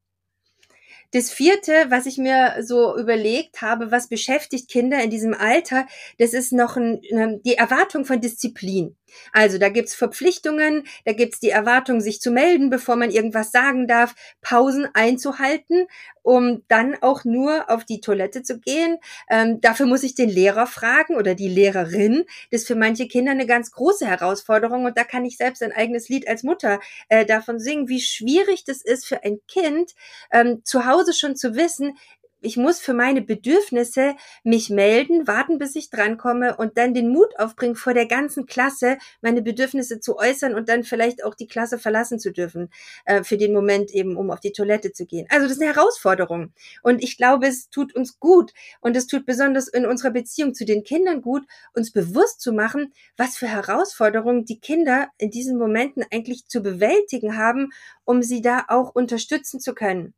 Das 1.12 1.32
vierte, 1.32 1.72
was 1.88 2.06
ich 2.06 2.18
mir 2.18 2.58
so 2.62 2.96
überlegt 2.96 3.62
habe, 3.62 3.90
was 3.90 4.08
beschäftigt 4.08 4.70
Kinder 4.70 5.02
in 5.02 5.10
diesem 5.10 5.34
Alter, 5.34 5.86
das 6.18 6.34
ist 6.34 6.52
noch 6.52 6.76
ein, 6.76 7.00
die 7.44 7.56
Erwartung 7.56 8.04
von 8.04 8.20
Disziplin. 8.20 8.96
Also 9.32 9.58
da 9.58 9.68
gibt's 9.68 9.94
Verpflichtungen, 9.94 10.84
da 11.04 11.12
gibt's 11.12 11.40
die 11.40 11.50
Erwartung, 11.50 12.00
sich 12.00 12.20
zu 12.20 12.30
melden, 12.30 12.70
bevor 12.70 12.96
man 12.96 13.10
irgendwas 13.10 13.50
sagen 13.50 13.86
darf, 13.86 14.14
Pausen 14.40 14.88
einzuhalten, 14.94 15.86
um 16.22 16.62
dann 16.68 16.96
auch 17.00 17.24
nur 17.24 17.70
auf 17.70 17.84
die 17.84 18.00
Toilette 18.00 18.42
zu 18.42 18.58
gehen. 18.60 18.98
Ähm, 19.28 19.60
dafür 19.60 19.86
muss 19.86 20.02
ich 20.02 20.14
den 20.14 20.28
Lehrer 20.28 20.66
fragen 20.66 21.16
oder 21.16 21.34
die 21.34 21.48
Lehrerin. 21.48 22.24
Das 22.50 22.62
ist 22.62 22.66
für 22.66 22.74
manche 22.74 23.08
Kinder 23.08 23.32
eine 23.32 23.46
ganz 23.46 23.70
große 23.70 24.06
Herausforderung 24.06 24.84
und 24.84 24.96
da 24.96 25.04
kann 25.04 25.24
ich 25.24 25.36
selbst 25.36 25.62
ein 25.62 25.72
eigenes 25.72 26.08
Lied 26.08 26.28
als 26.28 26.42
Mutter 26.42 26.80
äh, 27.08 27.24
davon 27.24 27.58
singen, 27.58 27.88
wie 27.88 28.00
schwierig 28.00 28.64
das 28.64 28.82
ist 28.82 29.06
für 29.06 29.24
ein 29.24 29.38
Kind, 29.48 29.94
ähm, 30.32 30.62
zu 30.64 30.86
Hause 30.86 31.12
schon 31.14 31.36
zu 31.36 31.54
wissen, 31.54 31.96
ich 32.40 32.56
muss 32.56 32.80
für 32.80 32.94
meine 32.94 33.22
Bedürfnisse 33.22 34.14
mich 34.44 34.70
melden, 34.70 35.26
warten, 35.26 35.58
bis 35.58 35.76
ich 35.76 35.90
drankomme 35.90 36.56
und 36.56 36.78
dann 36.78 36.94
den 36.94 37.08
Mut 37.08 37.38
aufbringen, 37.38 37.76
vor 37.76 37.94
der 37.94 38.06
ganzen 38.06 38.46
Klasse 38.46 38.98
meine 39.20 39.42
Bedürfnisse 39.42 40.00
zu 40.00 40.16
äußern 40.16 40.54
und 40.54 40.68
dann 40.68 40.84
vielleicht 40.84 41.24
auch 41.24 41.34
die 41.34 41.46
Klasse 41.46 41.78
verlassen 41.78 42.18
zu 42.18 42.32
dürfen, 42.32 42.70
äh, 43.04 43.22
für 43.22 43.36
den 43.36 43.52
Moment 43.52 43.90
eben, 43.92 44.16
um 44.16 44.30
auf 44.30 44.40
die 44.40 44.52
Toilette 44.52 44.92
zu 44.92 45.06
gehen. 45.06 45.26
Also 45.30 45.44
das 45.44 45.56
ist 45.56 45.62
eine 45.62 45.74
Herausforderung. 45.74 46.52
Und 46.82 47.02
ich 47.02 47.16
glaube, 47.16 47.46
es 47.46 47.68
tut 47.70 47.94
uns 47.94 48.18
gut 48.18 48.52
und 48.80 48.96
es 48.96 49.06
tut 49.06 49.26
besonders 49.26 49.68
in 49.68 49.86
unserer 49.86 50.10
Beziehung 50.10 50.54
zu 50.54 50.64
den 50.64 50.82
Kindern 50.82 51.22
gut, 51.22 51.44
uns 51.74 51.92
bewusst 51.92 52.40
zu 52.40 52.52
machen, 52.52 52.92
was 53.16 53.36
für 53.36 53.48
Herausforderungen 53.48 54.44
die 54.44 54.60
Kinder 54.60 55.08
in 55.18 55.30
diesen 55.30 55.58
Momenten 55.58 56.04
eigentlich 56.10 56.46
zu 56.46 56.62
bewältigen 56.62 57.36
haben, 57.36 57.70
um 58.04 58.22
sie 58.22 58.40
da 58.40 58.64
auch 58.68 58.94
unterstützen 58.94 59.60
zu 59.60 59.74
können 59.74 60.14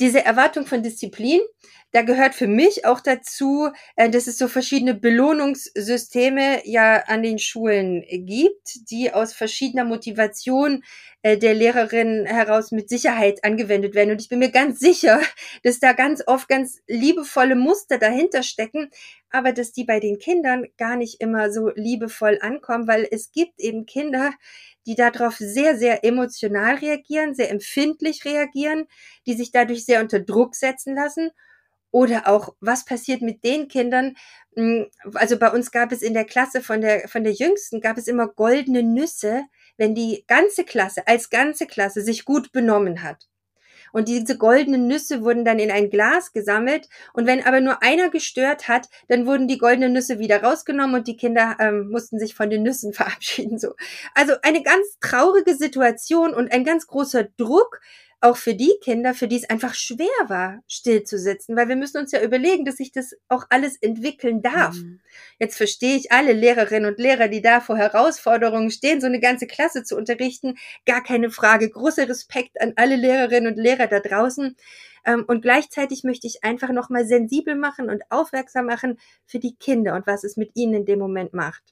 diese 0.00 0.24
Erwartung 0.24 0.66
von 0.66 0.82
Disziplin, 0.82 1.40
da 1.92 2.02
gehört 2.02 2.34
für 2.34 2.46
mich 2.46 2.84
auch 2.84 3.00
dazu, 3.00 3.70
äh, 3.96 4.08
dass 4.10 4.26
es 4.26 4.38
so 4.38 4.48
verschiedene 4.48 4.94
Belohnungssysteme 4.94 6.66
ja 6.66 7.02
an 7.06 7.22
den 7.22 7.38
Schulen 7.38 8.04
gibt, 8.08 8.90
die 8.90 9.12
aus 9.12 9.32
verschiedener 9.32 9.84
Motivation 9.84 10.84
äh, 11.22 11.36
der 11.36 11.54
Lehrerin 11.54 12.24
heraus 12.26 12.70
mit 12.70 12.88
Sicherheit 12.88 13.44
angewendet 13.44 13.94
werden. 13.94 14.12
Und 14.12 14.22
ich 14.22 14.28
bin 14.28 14.38
mir 14.38 14.50
ganz 14.50 14.78
sicher, 14.78 15.20
dass 15.64 15.80
da 15.80 15.92
ganz 15.92 16.22
oft 16.26 16.48
ganz 16.48 16.80
liebevolle 16.86 17.56
Muster 17.56 17.98
dahinter 17.98 18.42
stecken, 18.42 18.90
aber 19.30 19.52
dass 19.52 19.72
die 19.72 19.84
bei 19.84 20.00
den 20.00 20.18
Kindern 20.18 20.66
gar 20.78 20.96
nicht 20.96 21.20
immer 21.20 21.50
so 21.52 21.70
liebevoll 21.74 22.38
ankommen, 22.40 22.88
weil 22.88 23.06
es 23.10 23.32
gibt 23.32 23.60
eben 23.60 23.84
Kinder, 23.84 24.32
die 24.86 24.94
darauf 24.94 25.36
sehr, 25.36 25.76
sehr 25.76 26.04
emotional 26.04 26.76
reagieren, 26.76 27.34
sehr 27.34 27.50
empfindlich 27.50 28.24
reagieren, 28.24 28.86
die 29.26 29.34
sich 29.34 29.50
dadurch 29.52 29.84
sehr 29.84 30.00
unter 30.00 30.20
Druck 30.20 30.54
setzen 30.54 30.94
lassen. 30.94 31.30
Oder 31.90 32.28
auch, 32.28 32.54
was 32.60 32.84
passiert 32.84 33.22
mit 33.22 33.44
den 33.44 33.68
Kindern? 33.68 34.16
Hm, 34.54 34.86
also 35.14 35.38
bei 35.38 35.50
uns 35.50 35.70
gab 35.70 35.92
es 35.92 36.02
in 36.02 36.14
der 36.14 36.24
Klasse 36.24 36.62
von 36.62 36.80
der, 36.80 37.08
von 37.08 37.24
der 37.24 37.32
Jüngsten 37.32 37.80
gab 37.80 37.98
es 37.98 38.06
immer 38.06 38.28
goldene 38.28 38.82
Nüsse, 38.82 39.44
wenn 39.76 39.94
die 39.94 40.24
ganze 40.26 40.64
Klasse, 40.64 41.06
als 41.06 41.30
ganze 41.30 41.66
Klasse 41.66 42.02
sich 42.02 42.24
gut 42.24 42.52
benommen 42.52 43.02
hat. 43.02 43.30
Und 43.92 44.08
diese 44.08 44.36
goldenen 44.36 44.86
Nüsse 44.86 45.22
wurden 45.22 45.44
dann 45.44 45.58
in 45.58 45.70
ein 45.70 45.90
Glas 45.90 46.32
gesammelt. 46.32 46.88
Und 47.12 47.26
wenn 47.26 47.44
aber 47.44 47.60
nur 47.60 47.82
einer 47.82 48.10
gestört 48.10 48.68
hat, 48.68 48.88
dann 49.08 49.26
wurden 49.26 49.48
die 49.48 49.58
goldenen 49.58 49.92
Nüsse 49.92 50.18
wieder 50.18 50.42
rausgenommen 50.42 50.96
und 50.96 51.08
die 51.08 51.16
Kinder 51.16 51.56
ähm, 51.58 51.88
mussten 51.90 52.18
sich 52.18 52.34
von 52.34 52.50
den 52.50 52.62
Nüssen 52.62 52.92
verabschieden. 52.92 53.58
So. 53.58 53.74
Also 54.14 54.34
eine 54.42 54.62
ganz 54.62 54.98
traurige 55.00 55.54
Situation 55.54 56.34
und 56.34 56.52
ein 56.52 56.64
ganz 56.64 56.86
großer 56.86 57.24
Druck, 57.36 57.80
auch 58.20 58.36
für 58.36 58.54
die 58.54 58.72
Kinder, 58.82 59.14
für 59.14 59.28
die 59.28 59.36
es 59.36 59.48
einfach 59.48 59.74
schwer 59.74 60.06
war, 60.28 60.62
still 60.68 61.04
zu 61.04 61.18
sitzen, 61.18 61.56
weil 61.56 61.68
wir 61.68 61.76
müssen 61.76 61.98
uns 61.98 62.12
ja 62.12 62.22
überlegen, 62.22 62.64
dass 62.64 62.76
sich 62.76 62.92
das 62.92 63.14
auch 63.28 63.46
alles 63.48 63.76
entwickeln 63.76 64.42
darf. 64.42 64.74
Mhm. 64.74 65.00
Jetzt 65.38 65.56
verstehe 65.56 65.96
ich 65.96 66.12
alle 66.12 66.32
Lehrerinnen 66.32 66.90
und 66.90 66.98
Lehrer, 66.98 67.28
die 67.28 67.40
da 67.40 67.60
vor 67.60 67.78
Herausforderungen 67.78 68.70
stehen, 68.70 69.00
so 69.00 69.06
eine 69.06 69.20
ganze 69.20 69.46
Klasse 69.46 69.84
zu 69.84 69.96
unterrichten, 69.96 70.56
gar 70.84 71.02
keine 71.02 71.30
Frage. 71.30 71.70
Großer 71.70 72.08
Respekt 72.08 72.60
an 72.60 72.74
alle 72.76 72.96
Lehrerinnen 72.96 73.54
und 73.54 73.58
Lehrer 73.58 73.86
da 73.86 74.00
draußen. 74.00 74.54
Ähm, 75.06 75.24
und 75.26 75.40
gleichzeitig 75.40 76.04
möchte 76.04 76.26
ich 76.26 76.44
einfach 76.44 76.70
nochmal 76.70 77.06
sensibel 77.06 77.54
machen 77.54 77.88
und 77.88 78.02
aufmerksam 78.10 78.66
machen 78.66 78.98
für 79.24 79.38
die 79.38 79.56
Kinder 79.56 79.94
und 79.94 80.06
was 80.06 80.24
es 80.24 80.36
mit 80.36 80.50
ihnen 80.54 80.74
in 80.74 80.84
dem 80.84 80.98
Moment 80.98 81.32
macht. 81.32 81.62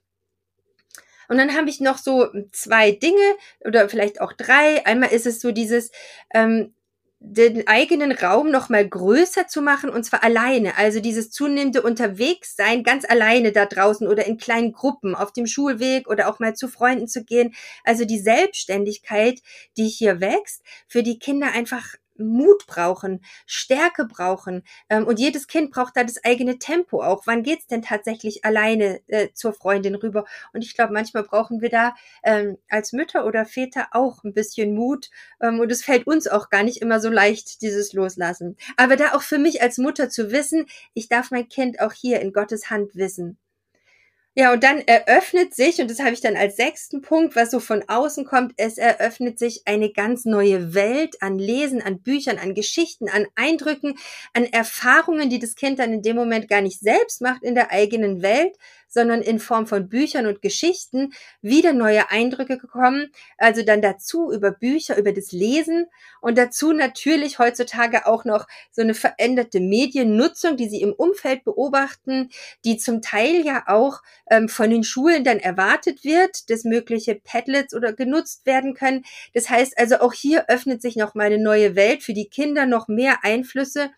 Und 1.28 1.38
dann 1.38 1.54
habe 1.54 1.68
ich 1.70 1.80
noch 1.80 1.98
so 1.98 2.26
zwei 2.52 2.92
Dinge 2.92 3.36
oder 3.60 3.88
vielleicht 3.88 4.20
auch 4.20 4.32
drei. 4.32 4.84
Einmal 4.86 5.12
ist 5.12 5.26
es 5.26 5.40
so 5.40 5.52
dieses, 5.52 5.90
ähm, 6.34 6.74
den 7.20 7.66
eigenen 7.66 8.12
Raum 8.12 8.50
noch 8.50 8.68
mal 8.68 8.86
größer 8.88 9.48
zu 9.48 9.60
machen 9.60 9.90
und 9.90 10.04
zwar 10.04 10.22
alleine. 10.22 10.78
Also 10.78 11.00
dieses 11.00 11.30
zunehmende 11.30 11.82
Unterwegssein 11.82 12.84
ganz 12.84 13.04
alleine 13.04 13.50
da 13.50 13.66
draußen 13.66 14.06
oder 14.06 14.26
in 14.26 14.38
kleinen 14.38 14.72
Gruppen 14.72 15.16
auf 15.16 15.32
dem 15.32 15.46
Schulweg 15.46 16.08
oder 16.08 16.28
auch 16.28 16.38
mal 16.38 16.54
zu 16.54 16.68
Freunden 16.68 17.08
zu 17.08 17.24
gehen. 17.24 17.54
Also 17.84 18.04
die 18.04 18.20
Selbstständigkeit, 18.20 19.40
die 19.76 19.88
hier 19.88 20.20
wächst, 20.20 20.62
für 20.86 21.02
die 21.02 21.18
Kinder 21.18 21.48
einfach 21.52 21.96
Mut 22.18 22.66
brauchen, 22.66 23.20
Stärke 23.46 24.04
brauchen. 24.04 24.62
Ähm, 24.88 25.06
und 25.06 25.18
jedes 25.18 25.46
Kind 25.46 25.70
braucht 25.70 25.96
da 25.96 26.04
das 26.04 26.24
eigene 26.24 26.58
Tempo 26.58 27.02
auch. 27.02 27.26
Wann 27.26 27.42
geht's 27.42 27.66
denn 27.66 27.82
tatsächlich 27.82 28.44
alleine 28.44 29.00
äh, 29.08 29.28
zur 29.32 29.52
Freundin 29.52 29.94
rüber? 29.94 30.24
Und 30.52 30.62
ich 30.64 30.74
glaube, 30.74 30.92
manchmal 30.92 31.24
brauchen 31.24 31.60
wir 31.60 31.70
da 31.70 31.94
ähm, 32.22 32.58
als 32.68 32.92
Mütter 32.92 33.26
oder 33.26 33.44
Väter 33.44 33.88
auch 33.92 34.24
ein 34.24 34.34
bisschen 34.34 34.74
Mut. 34.74 35.10
Ähm, 35.40 35.60
und 35.60 35.70
es 35.70 35.84
fällt 35.84 36.06
uns 36.06 36.26
auch 36.28 36.50
gar 36.50 36.62
nicht 36.62 36.82
immer 36.82 37.00
so 37.00 37.10
leicht, 37.10 37.62
dieses 37.62 37.92
Loslassen. 37.92 38.56
Aber 38.76 38.96
da 38.96 39.14
auch 39.14 39.22
für 39.22 39.38
mich 39.38 39.62
als 39.62 39.78
Mutter 39.78 40.10
zu 40.10 40.30
wissen, 40.30 40.66
ich 40.94 41.08
darf 41.08 41.30
mein 41.30 41.48
Kind 41.48 41.80
auch 41.80 41.92
hier 41.92 42.20
in 42.20 42.32
Gottes 42.32 42.70
Hand 42.70 42.94
wissen. 42.94 43.38
Ja, 44.40 44.52
und 44.52 44.62
dann 44.62 44.78
eröffnet 44.86 45.52
sich, 45.52 45.80
und 45.80 45.90
das 45.90 45.98
habe 45.98 46.12
ich 46.12 46.20
dann 46.20 46.36
als 46.36 46.54
sechsten 46.54 47.02
Punkt, 47.02 47.34
was 47.34 47.50
so 47.50 47.58
von 47.58 47.82
außen 47.88 48.24
kommt, 48.24 48.52
es 48.56 48.78
eröffnet 48.78 49.36
sich 49.36 49.62
eine 49.64 49.90
ganz 49.92 50.24
neue 50.26 50.74
Welt 50.74 51.20
an 51.22 51.40
Lesen, 51.40 51.82
an 51.82 52.02
Büchern, 52.02 52.38
an 52.38 52.54
Geschichten, 52.54 53.08
an 53.08 53.26
Eindrücken, 53.34 53.98
an 54.34 54.44
Erfahrungen, 54.44 55.28
die 55.28 55.40
das 55.40 55.56
Kind 55.56 55.80
dann 55.80 55.92
in 55.92 56.02
dem 56.02 56.14
Moment 56.14 56.48
gar 56.48 56.60
nicht 56.60 56.78
selbst 56.78 57.20
macht 57.20 57.42
in 57.42 57.56
der 57.56 57.72
eigenen 57.72 58.22
Welt, 58.22 58.54
sondern 58.88 59.22
in 59.22 59.38
Form 59.38 59.66
von 59.66 59.88
Büchern 59.88 60.26
und 60.26 60.42
Geschichten 60.42 61.12
wieder 61.42 61.72
neue 61.72 62.10
Eindrücke 62.10 62.58
gekommen. 62.58 63.12
Also 63.36 63.62
dann 63.62 63.82
dazu 63.82 64.32
über 64.32 64.50
Bücher, 64.50 64.96
über 64.96 65.12
das 65.12 65.32
Lesen 65.32 65.86
und 66.20 66.38
dazu 66.38 66.72
natürlich 66.72 67.38
heutzutage 67.38 68.06
auch 68.06 68.24
noch 68.24 68.46
so 68.72 68.82
eine 68.82 68.94
veränderte 68.94 69.60
Mediennutzung, 69.60 70.56
die 70.56 70.68
sie 70.68 70.80
im 70.80 70.92
Umfeld 70.92 71.44
beobachten, 71.44 72.30
die 72.64 72.78
zum 72.78 73.02
Teil 73.02 73.44
ja 73.44 73.64
auch 73.66 74.02
ähm, 74.30 74.48
von 74.48 74.70
den 74.70 74.82
Schulen 74.82 75.22
dann 75.22 75.38
erwartet 75.38 76.04
wird, 76.04 76.50
dass 76.50 76.64
mögliche 76.64 77.14
Padlets 77.14 77.74
oder 77.74 77.92
genutzt 77.92 78.46
werden 78.46 78.74
können. 78.74 79.04
Das 79.34 79.50
heißt 79.50 79.78
also 79.78 79.98
auch 80.00 80.12
hier 80.12 80.46
öffnet 80.48 80.82
sich 80.82 80.96
noch 80.96 81.14
mal 81.14 81.26
eine 81.26 81.38
neue 81.38 81.76
Welt 81.76 82.02
für 82.02 82.14
die 82.14 82.28
Kinder, 82.28 82.66
noch 82.66 82.88
mehr 82.88 83.18
Einflüsse. 83.22 83.90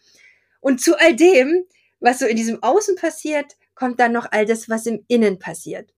Und 0.61 0.81
zu 0.81 0.99
all 0.99 1.15
dem, 1.15 1.65
was 2.01 2.19
so 2.19 2.27
in 2.27 2.37
diesem 2.37 2.63
Außen 2.63 2.97
passiert, 2.97 3.57
kommt 3.81 3.99
dann 3.99 4.13
noch 4.13 4.27
all 4.31 4.45
das, 4.45 4.69
was 4.69 4.85
im 4.85 5.05
Innen 5.09 5.39
passiert. 5.39 5.91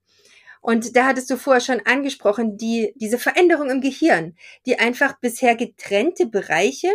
Und 0.60 0.94
da 0.94 1.06
hattest 1.06 1.28
du 1.28 1.36
vorher 1.36 1.60
schon 1.60 1.80
angesprochen, 1.84 2.56
die, 2.56 2.92
diese 2.94 3.18
Veränderung 3.18 3.70
im 3.70 3.80
Gehirn, 3.80 4.36
die 4.64 4.78
einfach 4.78 5.18
bisher 5.18 5.56
getrennte 5.56 6.26
Bereiche 6.26 6.92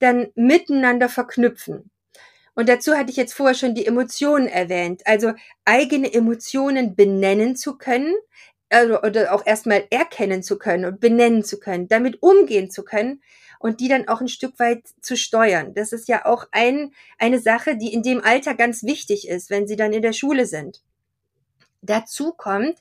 dann 0.00 0.26
miteinander 0.34 1.08
verknüpfen. 1.08 1.92
Und 2.56 2.68
dazu 2.68 2.96
hatte 2.96 3.10
ich 3.10 3.16
jetzt 3.16 3.34
vorher 3.34 3.54
schon 3.54 3.76
die 3.76 3.86
Emotionen 3.86 4.48
erwähnt. 4.48 5.02
Also 5.06 5.34
eigene 5.64 6.12
Emotionen 6.12 6.96
benennen 6.96 7.54
zu 7.54 7.78
können, 7.78 8.12
also, 8.70 9.00
oder 9.02 9.32
auch 9.32 9.46
erstmal 9.46 9.86
erkennen 9.90 10.42
zu 10.42 10.58
können 10.58 10.84
und 10.84 10.98
benennen 10.98 11.44
zu 11.44 11.60
können, 11.60 11.86
damit 11.86 12.20
umgehen 12.22 12.72
zu 12.72 12.82
können 12.82 13.22
und 13.64 13.80
die 13.80 13.88
dann 13.88 14.08
auch 14.08 14.20
ein 14.20 14.28
Stück 14.28 14.58
weit 14.58 14.82
zu 15.00 15.16
steuern. 15.16 15.72
Das 15.72 15.94
ist 15.94 16.06
ja 16.06 16.26
auch 16.26 16.46
ein, 16.52 16.92
eine 17.16 17.38
Sache, 17.38 17.78
die 17.78 17.94
in 17.94 18.02
dem 18.02 18.22
Alter 18.22 18.52
ganz 18.52 18.82
wichtig 18.82 19.26
ist, 19.26 19.48
wenn 19.48 19.66
sie 19.66 19.74
dann 19.74 19.94
in 19.94 20.02
der 20.02 20.12
Schule 20.12 20.44
sind. 20.44 20.82
Dazu 21.80 22.32
kommt, 22.32 22.76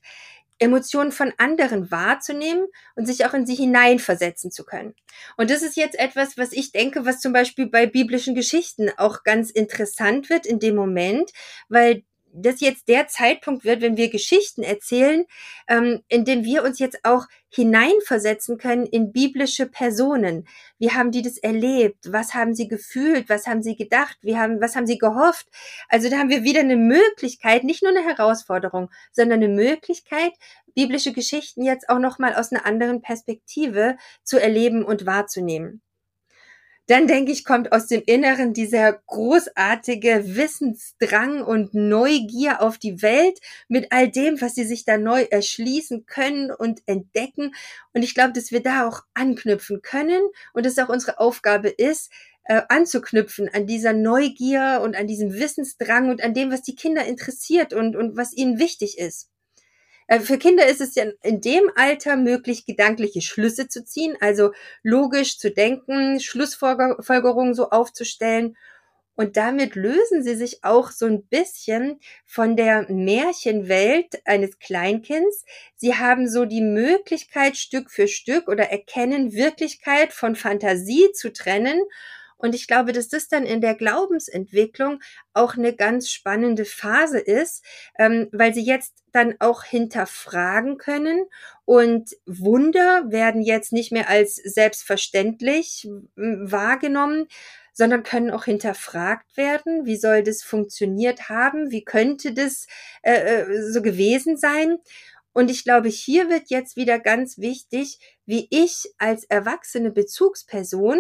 Emotionen 0.60 1.13
von 1.13 1.32
anderen 1.38 1.90
wahrzunehmen 1.90 2.68
und 2.96 3.06
sich 3.06 3.25
auch 3.25 3.34
in 3.34 3.46
sie 3.46 3.56
hineinversetzen 3.56 4.52
zu 4.52 4.66
können. 4.66 4.94
Und 5.38 5.50
das 5.52 5.62
ist 5.62 5.78
jetzt 5.78 5.98
etwas, 5.98 6.38
was 6.38 6.52
ich 6.52 6.74
denke, 6.74 7.06
was 7.06 7.22
zum 7.22 7.32
Beispiel 7.32 7.68
bei 7.68 7.86
biblischen 7.86 8.36
Geschichten 8.36 8.90
auch 8.98 9.24
ganz 9.24 9.52
interessant 9.52 10.30
wird 10.30 10.46
in 10.46 10.60
dem 10.60 10.75
Moment, 10.75 11.32
weil 11.70 12.04
das 12.34 12.60
jetzt 12.60 12.88
der 12.88 13.08
Zeitpunkt 13.08 13.63
wird, 13.63 13.82
wenn 13.82 13.98
wir 13.98 14.10
Geschichten 14.10 14.63
erzählen, 14.63 15.25
ähm, 15.67 16.02
in 16.08 16.26
dem 16.26 16.43
wir 16.43 16.63
uns 16.63 16.80
jetzt 16.80 17.00
auch 17.04 17.28
hineinversetzen 17.50 18.58
können 18.58 18.86
in 18.86 19.12
biblische 19.12 19.67
Personen. 19.67 20.48
Wie 20.80 20.91
haben 20.91 21.12
die 21.12 21.22
das 21.22 21.38
erlebt? 21.38 22.12
Was 22.12 22.34
haben 22.34 22.56
sie 22.56 22.67
gefühlt? 22.67 23.30
Was 23.30 23.46
haben 23.46 23.62
sie 23.62 23.76
gedacht? 23.76 24.17
Wie 24.22 24.38
haben, 24.38 24.60
was 24.60 24.76
haben 24.76 24.88
sie 24.88 24.98
gehofft? 24.98 25.48
Also 25.88 26.10
da 26.10 26.17
haben 26.17 26.30
wir 26.30 26.43
wieder 26.43 26.62
eine 26.62 26.78
Möglichkeit, 26.78 27.63
nicht 27.63 27.84
nur 27.84 27.91
eine 27.91 28.04
Herausforderung, 28.04 28.89
sondern 29.12 29.43
eine 29.43 29.54
Möglichkeit, 29.54 30.34
biblische 30.74 31.13
Geschichten 31.13 31.63
jetzt 31.63 31.89
auch 31.89 32.00
nochmal 32.00 32.34
aus 32.34 32.52
einer 32.52 32.65
anderen 32.65 33.02
Perspektive 33.02 33.98
zu 34.24 34.41
erleben 34.41 34.84
und 34.84 35.06
wahrzunehmen 35.06 35.82
dann 36.88 37.08
denke 37.08 37.32
ich, 37.32 37.46
kommt 37.46 37.72
aus 37.72 37.88
dem 37.88 38.04
Inneren 38.06 38.54
dieser 38.54 38.93
großartige 38.93 40.36
Wissensdrang 40.36 41.41
und 41.41 41.74
Neugier 41.74 42.62
auf 42.62 42.78
die 42.78 43.02
Welt 43.02 43.39
mit 43.69 43.91
all 43.91 44.10
dem, 44.10 44.41
was 44.41 44.56
sie 44.56 44.65
sich 44.65 44.84
da 44.84 44.98
neu 44.98 45.24
erschließen 45.24 46.06
können 46.06 46.52
und 46.52 46.82
entdecken. 46.86 47.56
Und 47.93 48.04
ich 48.04 48.13
glaube, 48.13 48.34
dass 48.34 48.52
wir 48.52 48.62
da 48.62 48.88
auch 48.88 49.02
anknüpfen 49.13 49.82
können 49.82 50.22
und 50.54 50.65
es 50.65 50.78
auch 50.78 50.89
unsere 50.89 51.19
Aufgabe 51.19 51.69
ist, 51.69 52.12
äh, 52.46 52.62
anzuknüpfen 52.67 53.50
an 53.54 53.65
dieser 53.65 53.93
Neugier 53.93 54.82
und 54.84 54.98
an 54.98 55.08
diesem 55.08 55.34
Wissensdrang 55.34 56.10
und 56.10 56.22
an 56.22 56.34
dem, 56.34 56.52
was 56.52 56.62
die 56.63 56.76
Kinder 56.76 57.06
interessiert 57.06 57.74
und, 57.74 57.96
und 57.96 58.17
was 58.17 58.34
ihnen 58.34 58.60
wichtig 58.60 58.98
ist. 58.98 59.30
Äh, 60.13 60.19
für 60.19 60.38
Kinder 60.38 60.67
ist 60.67 60.82
es 60.82 60.95
ja 60.95 61.06
in 61.23 61.41
dem 61.41 61.71
Alter 61.76 62.15
möglich, 62.17 62.65
gedankliche 62.65 63.21
Schlüsse 63.21 63.67
zu 63.67 63.84
ziehen, 63.84 64.15
also 64.19 64.52
logisch 64.84 65.39
zu 65.39 65.52
denken, 65.52 66.19
Schlussfolgerungen 66.19 67.56
so 67.56 67.69
aufzustellen. 67.69 68.56
Und 69.15 69.38
damit 69.38 69.76
lösen 69.76 70.23
sie 70.23 70.36
sich 70.36 70.63
auch 70.63 70.89
so 70.89 71.06
ein 71.06 71.26
bisschen 71.28 71.99
von 72.26 72.56
der 72.56 72.91
Märchenwelt 72.91 74.21
eines 74.26 74.58
Kleinkinds. 74.58 75.45
Sie 75.76 75.95
haben 75.95 76.28
so 76.28 76.45
die 76.45 76.62
Möglichkeit, 76.62 77.56
Stück 77.56 77.91
für 77.91 78.08
Stück 78.08 78.47
oder 78.47 78.71
erkennen 78.71 79.34
Wirklichkeit 79.34 80.13
von 80.13 80.36
Fantasie 80.36 81.12
zu 81.13 81.32
trennen 81.32 81.80
und 82.43 82.53
ich 82.53 82.67
glaube, 82.67 82.91
dass 82.91 83.08
das 83.08 83.29
dann 83.29 83.45
in 83.45 83.62
der 83.62 83.73
Glaubensentwicklung 83.73 84.99
auch 85.34 85.56
eine 85.56 85.73
ganz 85.73 86.10
spannende 86.10 86.65
Phase 86.65 87.17
ist, 87.17 87.63
ähm, 87.97 88.27
weil 88.34 88.53
sie 88.53 88.65
jetzt 88.65 88.95
dann 89.13 89.36
auch 89.39 89.63
hinterfragen 89.63 90.77
können 90.77 91.23
und 91.63 92.17
Wunder 92.25 93.06
werden 93.10 93.41
jetzt 93.41 93.71
nicht 93.71 93.93
mehr 93.93 94.10
als 94.10 94.36
selbstverständlich 94.36 95.88
wahrgenommen, 96.17 97.27
sondern 97.71 98.03
können 98.03 98.29
auch 98.29 98.43
hinterfragt 98.43 99.38
werden. 99.38 99.86
Wie 99.86 99.95
soll 99.95 100.21
das 100.21 100.43
funktioniert 100.43 101.29
haben? 101.29 101.71
Wie 101.71 101.86
könnte 101.86 102.34
das 102.34 102.67
äh, 103.03 103.13
äh 103.13 103.71
so 103.71 103.82
gewesen 103.82 104.36
sein? 104.36 104.79
Und 105.34 105.50
ich 105.50 105.63
glaube, 105.63 105.89
hier 105.89 106.30
wird 106.30 106.50
jetzt 106.50 106.76
wieder 106.76 107.00
ganz 107.00 107.38
wichtig, 107.39 108.00
wie 108.26 108.48
ich 108.52 108.86
als 109.00 109.24
erwachsene 109.26 109.91
Bezugsperson, 109.91 111.00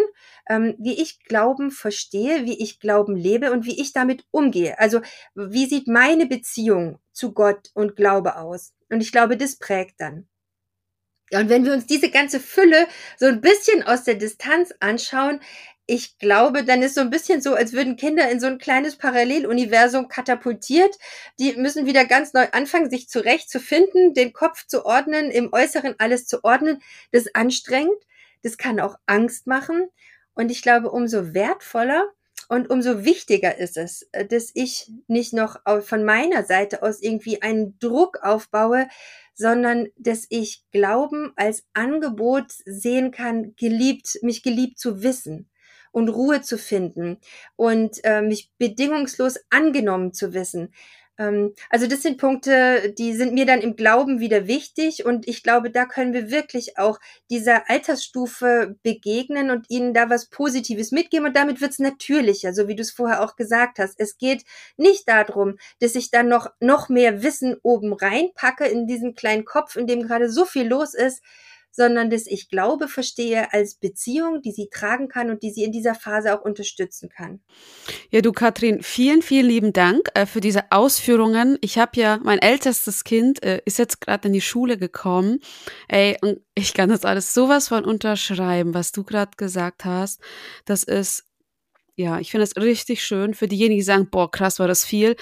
ähm, 0.49 0.75
wie 0.79 0.99
ich 1.01 1.19
Glauben 1.23 1.71
verstehe, 1.71 2.45
wie 2.45 2.59
ich 2.61 2.79
Glauben 2.79 3.15
lebe 3.15 3.51
und 3.51 3.65
wie 3.65 3.79
ich 3.79 3.93
damit 3.93 4.25
umgehe. 4.31 4.79
Also 4.79 5.01
wie 5.35 5.67
sieht 5.67 5.87
meine 5.87 6.25
Beziehung 6.25 6.99
zu 7.11 7.33
Gott 7.33 7.69
und 7.73 7.95
Glaube 7.95 8.37
aus? 8.37 8.73
Und 8.89 9.01
ich 9.01 9.11
glaube, 9.11 9.37
das 9.37 9.57
prägt 9.57 10.01
dann. 10.01 10.27
Und 11.31 11.49
wenn 11.49 11.65
wir 11.65 11.73
uns 11.73 11.87
diese 11.87 12.09
ganze 12.09 12.39
Fülle 12.39 12.87
so 13.17 13.25
ein 13.25 13.41
bisschen 13.41 13.83
aus 13.83 14.03
der 14.03 14.15
Distanz 14.15 14.73
anschauen, 14.79 15.39
ich 15.85 16.17
glaube, 16.17 16.63
dann 16.63 16.81
ist 16.81 16.95
so 16.95 17.01
ein 17.01 17.09
bisschen 17.09 17.41
so, 17.41 17.55
als 17.55 17.73
würden 17.73 17.97
Kinder 17.97 18.29
in 18.29 18.39
so 18.39 18.47
ein 18.47 18.57
kleines 18.57 18.95
Paralleluniversum 18.97 20.07
katapultiert. 20.07 20.95
Die 21.39 21.53
müssen 21.57 21.85
wieder 21.85 22.05
ganz 22.05 22.33
neu 22.33 22.47
anfangen, 22.51 22.89
sich 22.89 23.09
zurechtzufinden, 23.09 24.13
den 24.13 24.31
Kopf 24.31 24.65
zu 24.65 24.85
ordnen, 24.85 25.29
im 25.29 25.51
Äußeren 25.51 25.95
alles 25.97 26.25
zu 26.25 26.43
ordnen. 26.43 26.81
Das 27.11 27.23
ist 27.23 27.35
anstrengend. 27.35 27.97
Das 28.43 28.57
kann 28.57 28.79
auch 28.79 28.95
Angst 29.07 29.45
machen. 29.45 29.89
Und 30.35 30.51
ich 30.51 30.61
glaube, 30.61 30.89
umso 30.89 31.33
wertvoller 31.33 32.05
und 32.47 32.69
umso 32.69 33.03
wichtiger 33.03 33.57
ist 33.57 33.77
es, 33.77 34.07
äh, 34.13 34.25
dass 34.25 34.51
ich 34.53 34.89
nicht 35.07 35.33
noch 35.33 35.59
von 35.81 36.03
meiner 36.03 36.43
Seite 36.43 36.81
aus 36.81 37.01
irgendwie 37.01 37.41
einen 37.41 37.77
Druck 37.79 38.19
aufbaue, 38.21 38.87
sondern 39.33 39.89
dass 39.97 40.25
ich 40.29 40.63
Glauben 40.71 41.33
als 41.35 41.63
Angebot 41.73 42.45
sehen 42.65 43.11
kann, 43.11 43.55
geliebt, 43.55 44.19
mich 44.21 44.43
geliebt 44.43 44.79
zu 44.79 45.03
wissen 45.03 45.49
und 45.93 46.09
Ruhe 46.09 46.41
zu 46.41 46.57
finden 46.57 47.17
und 47.55 48.03
äh, 48.03 48.21
mich 48.21 48.51
bedingungslos 48.57 49.39
angenommen 49.49 50.11
zu 50.13 50.33
wissen. 50.33 50.73
Ähm, 51.19 51.53
also 51.69 51.85
das 51.87 52.01
sind 52.01 52.17
Punkte, 52.17 52.93
die 52.97 53.13
sind 53.13 53.33
mir 53.33 53.45
dann 53.45 53.61
im 53.61 53.75
Glauben 53.75 54.19
wieder 54.19 54.47
wichtig 54.47 55.05
und 55.05 55.27
ich 55.27 55.43
glaube, 55.43 55.69
da 55.69 55.85
können 55.85 56.13
wir 56.13 56.31
wirklich 56.31 56.77
auch 56.79 56.99
dieser 57.29 57.69
Altersstufe 57.69 58.75
begegnen 58.81 59.51
und 59.51 59.69
ihnen 59.69 59.93
da 59.93 60.09
was 60.09 60.29
Positives 60.29 60.91
mitgeben 60.91 61.27
und 61.27 61.35
damit 61.35 61.61
wird's 61.61 61.79
natürlicher, 61.79 62.53
so 62.53 62.67
wie 62.67 62.75
du 62.75 62.81
es 62.81 62.91
vorher 62.91 63.21
auch 63.23 63.35
gesagt 63.35 63.77
hast. 63.77 63.99
Es 63.99 64.17
geht 64.17 64.43
nicht 64.77 65.07
darum, 65.07 65.57
dass 65.79 65.95
ich 65.95 66.09
dann 66.09 66.27
noch, 66.27 66.47
noch 66.59 66.89
mehr 66.89 67.21
Wissen 67.21 67.55
oben 67.61 67.93
reinpacke 67.93 68.65
in 68.65 68.87
diesen 68.87 69.13
kleinen 69.13 69.45
Kopf, 69.45 69.75
in 69.75 69.85
dem 69.85 70.01
gerade 70.01 70.29
so 70.29 70.45
viel 70.45 70.67
los 70.67 70.95
ist, 70.95 71.21
sondern 71.75 72.11
dass 72.11 72.27
ich 72.27 72.49
Glaube 72.49 72.87
verstehe 72.87 73.51
als 73.51 73.75
Beziehung, 73.75 74.41
die 74.43 74.51
sie 74.51 74.69
tragen 74.71 75.07
kann 75.07 75.31
und 75.31 75.41
die 75.41 75.49
sie 75.49 75.63
in 75.63 75.71
dieser 75.71 75.95
Phase 75.95 76.37
auch 76.37 76.45
unterstützen 76.45 77.09
kann. 77.09 77.41
Ja, 78.11 78.21
du 78.21 78.31
Katrin, 78.31 78.83
vielen, 78.83 79.23
vielen 79.23 79.47
lieben 79.47 79.73
Dank 79.73 80.09
äh, 80.13 80.27
für 80.27 80.39
diese 80.39 80.71
Ausführungen. 80.71 81.57
Ich 81.61 81.79
habe 81.79 81.99
ja, 81.99 82.19
mein 82.23 82.39
ältestes 82.39 83.03
Kind 83.03 83.43
äh, 83.43 83.61
ist 83.65 83.79
jetzt 83.79 84.01
gerade 84.01 84.27
in 84.27 84.33
die 84.33 84.41
Schule 84.41 84.77
gekommen. 84.77 85.39
Ey, 85.87 86.15
und 86.21 86.41
ich 86.53 86.75
kann 86.75 86.89
das 86.89 87.05
alles 87.05 87.33
sowas 87.33 87.69
von 87.69 87.85
unterschreiben, 87.85 88.75
was 88.75 88.91
du 88.91 89.03
gerade 89.03 89.31
gesagt 89.35 89.83
hast. 89.83 90.21
Das 90.65 90.83
ist 90.83 91.25
ja, 91.95 92.19
ich 92.19 92.31
finde 92.31 92.43
es 92.43 92.55
richtig 92.55 93.03
schön 93.03 93.33
für 93.33 93.47
diejenigen, 93.47 93.79
die 93.79 93.83
sagen, 93.83 94.09
boah, 94.09 94.29
krass, 94.29 94.59
war 94.59 94.67
das 94.67 94.85
viel. 94.85 95.15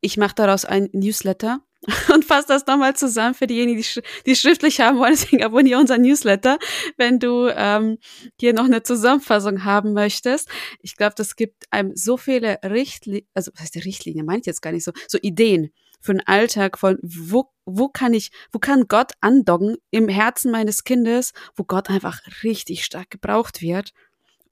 Ich 0.00 0.16
mache 0.16 0.34
daraus 0.34 0.64
ein 0.64 0.88
Newsletter 0.92 1.60
und 2.14 2.24
fasse 2.24 2.46
das 2.48 2.66
nochmal 2.66 2.94
zusammen 2.94 3.34
für 3.34 3.46
diejenigen, 3.46 3.78
die, 3.78 3.84
sch 3.84 4.00
die 4.26 4.36
schriftlich 4.36 4.80
haben 4.80 4.98
wollen. 4.98 5.12
Deswegen 5.20 5.42
abonniere 5.42 5.80
unser 5.80 5.98
Newsletter, 5.98 6.58
wenn 6.96 7.18
du 7.18 7.48
ähm, 7.54 7.98
hier 8.38 8.52
noch 8.52 8.64
eine 8.64 8.82
Zusammenfassung 8.82 9.64
haben 9.64 9.92
möchtest. 9.92 10.48
Ich 10.80 10.96
glaube, 10.96 11.14
das 11.16 11.34
gibt 11.34 11.64
einem 11.70 11.96
so 11.96 12.16
viele 12.16 12.58
Richtlinien, 12.64 13.26
also 13.34 13.50
was 13.54 13.62
heißt 13.62 13.84
Richtlinie, 13.84 14.22
meine 14.22 14.40
ich 14.40 14.46
jetzt 14.46 14.62
gar 14.62 14.72
nicht 14.72 14.84
so, 14.84 14.92
so 15.08 15.18
Ideen 15.22 15.70
für 16.00 16.12
den 16.12 16.26
Alltag 16.26 16.78
von 16.78 16.98
wo, 17.02 17.50
wo 17.64 17.88
kann 17.88 18.12
ich, 18.12 18.30
wo 18.52 18.58
kann 18.58 18.86
Gott 18.88 19.12
andocken 19.20 19.76
im 19.90 20.08
Herzen 20.08 20.50
meines 20.50 20.84
Kindes, 20.84 21.32
wo 21.54 21.64
Gott 21.64 21.90
einfach 21.90 22.20
richtig 22.42 22.84
stark 22.84 23.10
gebraucht 23.10 23.62
wird, 23.62 23.92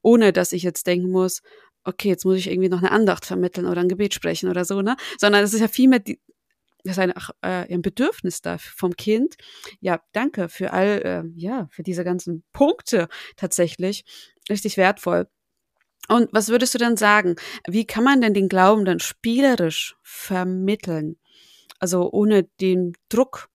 ohne 0.01 0.33
dass 0.33 0.53
ich 0.53 0.63
jetzt 0.63 0.87
denken 0.87 1.11
muss, 1.11 1.41
okay, 1.83 2.09
jetzt 2.09 2.25
muss 2.25 2.37
ich 2.37 2.49
irgendwie 2.49 2.69
noch 2.69 2.79
eine 2.79 2.91
Andacht 2.91 3.25
vermitteln 3.25 3.67
oder 3.67 3.81
ein 3.81 3.89
Gebet 3.89 4.13
sprechen 4.13 4.49
oder 4.49 4.65
so, 4.65 4.81
ne? 4.81 4.95
Sondern 5.19 5.43
es 5.43 5.53
ist 5.53 5.61
ja 5.61 5.67
viel 5.67 5.89
mehr 5.89 5.99
die, 5.99 6.19
das 6.83 6.97
ist 6.97 6.99
ein, 6.99 7.13
äh, 7.41 7.77
Bedürfnis 7.77 8.41
da 8.41 8.57
vom 8.57 8.95
Kind. 8.95 9.35
Ja, 9.79 10.01
danke 10.11 10.49
für 10.49 10.73
all, 10.73 11.01
äh, 11.03 11.23
ja, 11.39 11.67
für 11.71 11.83
diese 11.83 12.03
ganzen 12.03 12.43
Punkte 12.53 13.07
tatsächlich. 13.35 14.03
Richtig 14.49 14.77
wertvoll. 14.77 15.27
Und 16.07 16.29
was 16.33 16.49
würdest 16.49 16.73
du 16.73 16.77
denn 16.77 16.97
sagen? 16.97 17.35
Wie 17.67 17.85
kann 17.85 18.03
man 18.03 18.21
denn 18.21 18.33
den 18.33 18.49
Glauben 18.49 18.85
dann 18.85 18.99
spielerisch 18.99 19.95
vermitteln? 20.01 21.17
Also 21.79 22.11
ohne 22.11 22.43
den 22.59 22.93
Druck, 23.09 23.49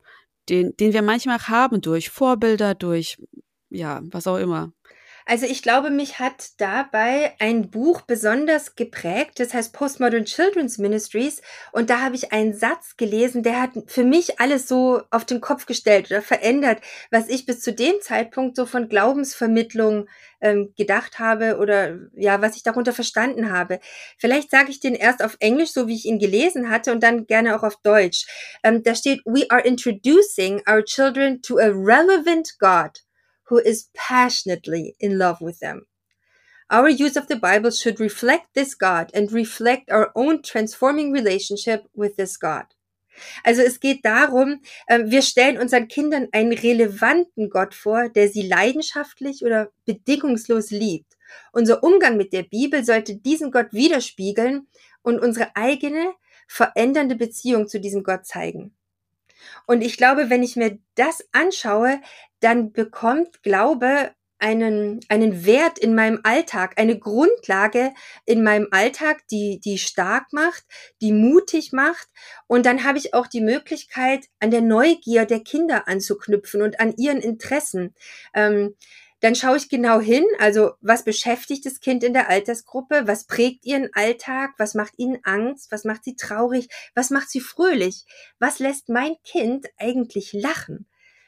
den, 0.49 0.75
den 0.77 0.93
wir 0.93 1.01
manchmal 1.01 1.39
haben 1.47 1.81
durch 1.81 2.09
Vorbilder, 2.09 2.75
durch, 2.75 3.17
ja, 3.69 4.01
was 4.05 4.27
auch 4.27 4.37
immer. 4.37 4.73
Also 5.27 5.47
ich 5.47 5.63
glaube, 5.63 5.89
mich 5.89 6.19
hat 6.19 6.51
dabei 6.59 7.33
ein 7.39 7.71
Buch 7.71 8.01
besonders 8.01 8.75
geprägt, 8.75 9.39
das 9.39 9.55
heißt 9.55 9.73
Postmodern 9.73 10.25
Children's 10.25 10.77
Ministries. 10.77 11.41
Und 11.71 11.89
da 11.89 12.01
habe 12.01 12.15
ich 12.15 12.31
einen 12.31 12.53
Satz 12.53 12.95
gelesen, 12.95 13.41
der 13.41 13.59
hat 13.59 13.71
für 13.87 14.03
mich 14.03 14.39
alles 14.39 14.67
so 14.67 15.01
auf 15.09 15.25
den 15.25 15.41
Kopf 15.41 15.65
gestellt 15.65 16.11
oder 16.11 16.21
verändert, 16.21 16.79
was 17.09 17.27
ich 17.27 17.47
bis 17.47 17.61
zu 17.61 17.73
dem 17.73 17.95
Zeitpunkt 18.01 18.55
so 18.55 18.67
von 18.67 18.87
Glaubensvermittlung 18.87 20.07
ähm, 20.41 20.75
gedacht 20.77 21.17
habe 21.17 21.57
oder 21.57 21.97
ja, 22.13 22.39
was 22.43 22.55
ich 22.55 22.61
darunter 22.61 22.93
verstanden 22.93 23.51
habe. 23.51 23.79
Vielleicht 24.19 24.51
sage 24.51 24.69
ich 24.69 24.79
den 24.79 24.93
erst 24.93 25.23
auf 25.23 25.37
Englisch, 25.39 25.71
so 25.71 25.87
wie 25.87 25.95
ich 25.95 26.05
ihn 26.05 26.19
gelesen 26.19 26.69
hatte, 26.69 26.91
und 26.91 27.01
dann 27.01 27.25
gerne 27.25 27.55
auch 27.55 27.63
auf 27.63 27.77
Deutsch. 27.81 28.27
Ähm, 28.63 28.83
da 28.83 28.93
steht, 28.93 29.21
We 29.25 29.47
are 29.49 29.61
introducing 29.61 30.61
our 30.69 30.83
children 30.83 31.41
to 31.41 31.57
a 31.57 31.69
relevant 31.69 32.59
God 32.59 33.04
who 33.49 33.57
is 33.57 33.89
passionately 33.93 34.95
in 34.99 35.17
love 35.17 35.41
with 35.41 35.59
them. 35.59 35.85
Our 36.69 36.89
use 36.89 37.15
of 37.15 37.27
the 37.27 37.35
Bible 37.35 37.71
should 37.71 37.99
reflect 37.99 38.53
this 38.53 38.75
God 38.75 39.11
and 39.13 39.31
reflect 39.31 39.91
our 39.91 40.11
own 40.15 40.41
transforming 40.41 41.11
relationship 41.11 41.87
with 41.93 42.15
this 42.15 42.39
God. 42.39 42.65
Also 43.43 43.61
es 43.61 43.79
geht 43.79 44.03
darum, 44.03 44.61
ähm, 44.87 45.09
wir 45.09 45.21
stellen 45.21 45.57
unseren 45.57 45.87
Kindern 45.87 46.27
einen 46.31 46.51
relevanten 46.51 47.49
Gott 47.49 47.73
vor, 47.73 48.09
der 48.09 48.29
sie 48.29 48.41
leidenschaftlich 48.41 49.43
oder 49.43 49.71
bedingungslos 49.85 50.71
liebt. 50.71 51.15
Unser 51.51 51.83
Umgang 51.83 52.17
mit 52.17 52.33
der 52.33 52.43
Bibel 52.43 52.83
sollte 52.83 53.15
diesen 53.15 53.51
Gott 53.51 53.67
widerspiegeln 53.71 54.67
und 55.01 55.19
unsere 55.19 55.55
eigene 55.55 56.13
verändernde 56.47 57.15
Beziehung 57.15 57.67
zu 57.67 57.79
diesem 57.79 58.03
Gott 58.03 58.25
zeigen. 58.25 58.75
Und 59.67 59.81
ich 59.81 59.97
glaube, 59.97 60.29
wenn 60.29 60.43
ich 60.43 60.55
mir 60.55 60.79
das 60.95 61.23
anschaue, 61.31 62.01
dann 62.45 62.71
bekommt 62.71 63.41
Glaube 63.41 64.11
einen, 64.37 64.99
einen 65.09 65.47
Wert 65.47 65.79
in 65.79 65.95
meinem 65.95 66.19
Alltag, 66.21 66.73
eine 66.77 66.99
Grundlage 66.99 67.91
in 68.25 68.43
meinem 68.43 68.67
Alltag, 68.69 69.27
die, 69.31 69.59
die 69.59 69.79
stark 69.79 70.31
macht, 70.31 70.63
die 71.01 71.11
mutig 71.11 71.71
macht. 71.71 72.07
Und 72.45 72.67
dann 72.67 72.83
habe 72.83 72.99
ich 72.99 73.15
auch 73.15 73.25
die 73.25 73.41
Möglichkeit, 73.41 74.25
an 74.39 74.51
der 74.51 74.61
Neugier 74.61 75.25
der 75.25 75.39
Kinder 75.39 75.87
anzuknüpfen 75.87 76.61
und 76.61 76.79
an 76.79 76.93
ihren 76.97 77.19
Interessen. 77.19 77.95
Ähm, 78.35 78.75
dann 79.21 79.33
schaue 79.33 79.57
ich 79.57 79.67
genau 79.67 79.99
hin, 79.99 80.25
also 80.37 80.73
was 80.81 81.03
beschäftigt 81.03 81.65
das 81.65 81.79
Kind 81.79 82.03
in 82.03 82.13
der 82.13 82.29
Altersgruppe, 82.29 83.07
was 83.07 83.25
prägt 83.25 83.65
ihren 83.65 83.89
Alltag, 83.93 84.51
was 84.59 84.75
macht 84.75 84.93
ihnen 84.97 85.17
Angst, 85.23 85.71
was 85.71 85.83
macht 85.83 86.03
sie 86.03 86.15
traurig, 86.15 86.67
was 86.93 87.09
macht 87.09 87.31
sie 87.31 87.39
fröhlich, 87.39 88.05
was 88.37 88.59
lässt 88.59 88.89
mein 88.89 89.15
Kind 89.23 89.65
eigentlich 89.79 90.31
lachen 90.33 90.85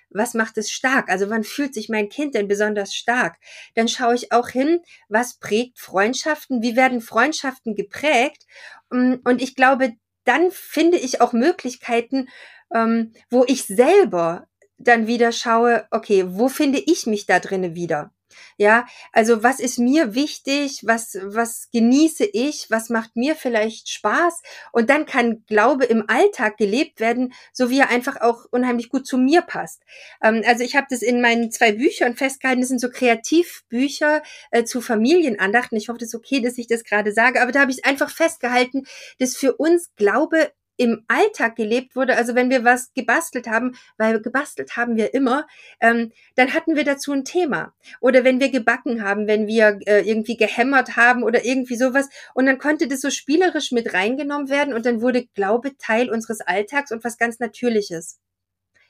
was 0.10 0.34
macht 0.34 0.58
es 0.58 0.72
stark? 0.72 1.10
Also 1.10 1.30
wann 1.30 1.44
fühlt 1.44 1.74
sich 1.74 1.90
mein 1.90 2.10
Kind 2.10 2.36
denn 2.36 2.48
besonders 2.48 2.94
stark? 2.94 3.38
Dann 3.76 3.88
schaue 3.88 4.16
ich 4.16 4.32
auch 4.32 4.50
hin, 4.50 4.80
was 5.10 5.38
prägt 5.40 5.80
Freundschaften? 5.80 6.62
Wie 6.62 6.76
werden 6.76 7.02
Freundschaften 7.02 7.76
geprägt? 7.76 8.46
Mm, 8.90 9.16
und 9.24 9.42
ich 9.42 9.56
glaube, 9.56 9.94
dann 10.24 10.52
finde 10.52 10.98
ich 10.98 11.22
auch 11.22 11.34
Möglichkeiten, 11.34 12.30
ähm, 12.74 13.14
wo 13.30 13.46
ich 13.48 13.66
selber 13.66 14.48
dann 14.78 15.08
wieder 15.08 15.32
schaue, 15.32 15.88
okay, 15.92 16.26
wo 16.28 16.50
finde 16.50 16.80
ich 16.80 17.08
mich 17.08 17.26
da 17.26 17.40
drinnen 17.40 17.76
wieder? 17.76 18.12
Ja, 18.58 18.86
also 19.12 19.44
was 19.44 19.60
ist 19.60 19.80
mir 19.80 20.16
wichtig? 20.16 20.82
Was, 20.84 21.18
was 21.22 21.70
genieße 21.72 22.26
ich? 22.26 22.68
Was 22.70 22.90
macht 22.90 23.16
mir 23.16 23.36
vielleicht 23.36 23.90
Spaß? 23.90 24.42
Und 24.72 24.90
dann 24.90 25.06
kann 25.06 25.44
Glaube 25.48 25.86
im 25.86 26.06
Alltag 26.08 26.58
gelebt 26.58 27.00
werden, 27.00 27.34
so 27.54 27.70
wie 27.70 27.80
er 27.80 27.90
einfach 27.90 28.22
auch 28.22 28.46
unheimlich 28.52 28.90
gut 28.90 29.06
zu 29.06 29.18
mir 29.18 29.42
passt. 29.42 29.84
Ähm, 30.24 30.44
also 30.46 30.64
ich 30.64 30.76
habe 30.76 30.88
das 30.90 31.02
in 31.02 31.22
meinen 31.22 31.52
zwei 31.52 31.72
Büchern 31.72 32.16
festgehalten. 32.16 32.62
Das 32.62 32.70
sind 32.70 32.82
so 32.82 32.90
Kreativbücher 32.90 34.24
äh, 34.52 34.64
zu 34.64 34.82
Familienandachten. 34.82 35.78
Ich 35.78 35.90
hoffe, 35.90 36.00
das 36.00 36.10
ist 36.10 36.16
okay, 36.16 36.42
dass 36.42 36.58
ich 36.58 36.68
das 36.68 36.84
gerade 36.84 37.12
sage. 37.12 37.42
Aber 37.42 37.52
da 37.52 37.62
habe 37.62 37.72
ich 37.72 37.86
einfach 37.86 38.10
festgehalten, 38.10 38.86
dass 39.20 39.36
für 39.36 39.56
uns 39.56 39.92
Glaube 39.96 40.52
im 40.78 41.04
Alltag 41.08 41.56
gelebt 41.56 41.96
wurde, 41.96 42.16
also 42.16 42.36
wenn 42.36 42.50
wir 42.50 42.64
was 42.64 42.94
gebastelt 42.94 43.48
haben, 43.48 43.76
weil 43.98 44.22
gebastelt 44.22 44.78
haben 44.78 44.96
wir 44.96 45.14
immer, 45.14 45.48
ähm, 45.82 46.12
dann 46.36 46.54
hatten 46.54 46.76
wir 46.76 46.84
dazu 46.84 47.12
ein 47.12 47.26
Thema. 47.26 47.74
Oder 48.00 48.24
wenn 48.24 48.40
wir 48.40 48.50
gebacken 48.50 49.04
haben, 49.04 49.28
wenn 49.28 49.48
wir 49.48 49.80
äh, 49.86 50.08
irgendwie 50.08 50.38
gehämmert 50.38 50.96
haben 50.96 51.24
oder 51.24 51.44
irgendwie 51.44 51.76
sowas. 51.76 52.10
Und 52.34 52.46
dann 52.46 52.60
konnte 52.60 52.88
das 52.88 53.02
so 53.02 53.10
spielerisch 53.10 53.72
mit 53.72 53.94
reingenommen 53.94 54.50
werden 54.50 54.74
und 54.74 54.86
dann 54.86 55.02
wurde 55.02 55.26
Glaube 55.34 55.76
Teil 55.78 56.10
unseres 56.10 56.42
Alltags 56.42 56.92
und 56.92 57.04
was 57.04 57.18
ganz 57.18 57.40
Natürliches. 57.40 58.20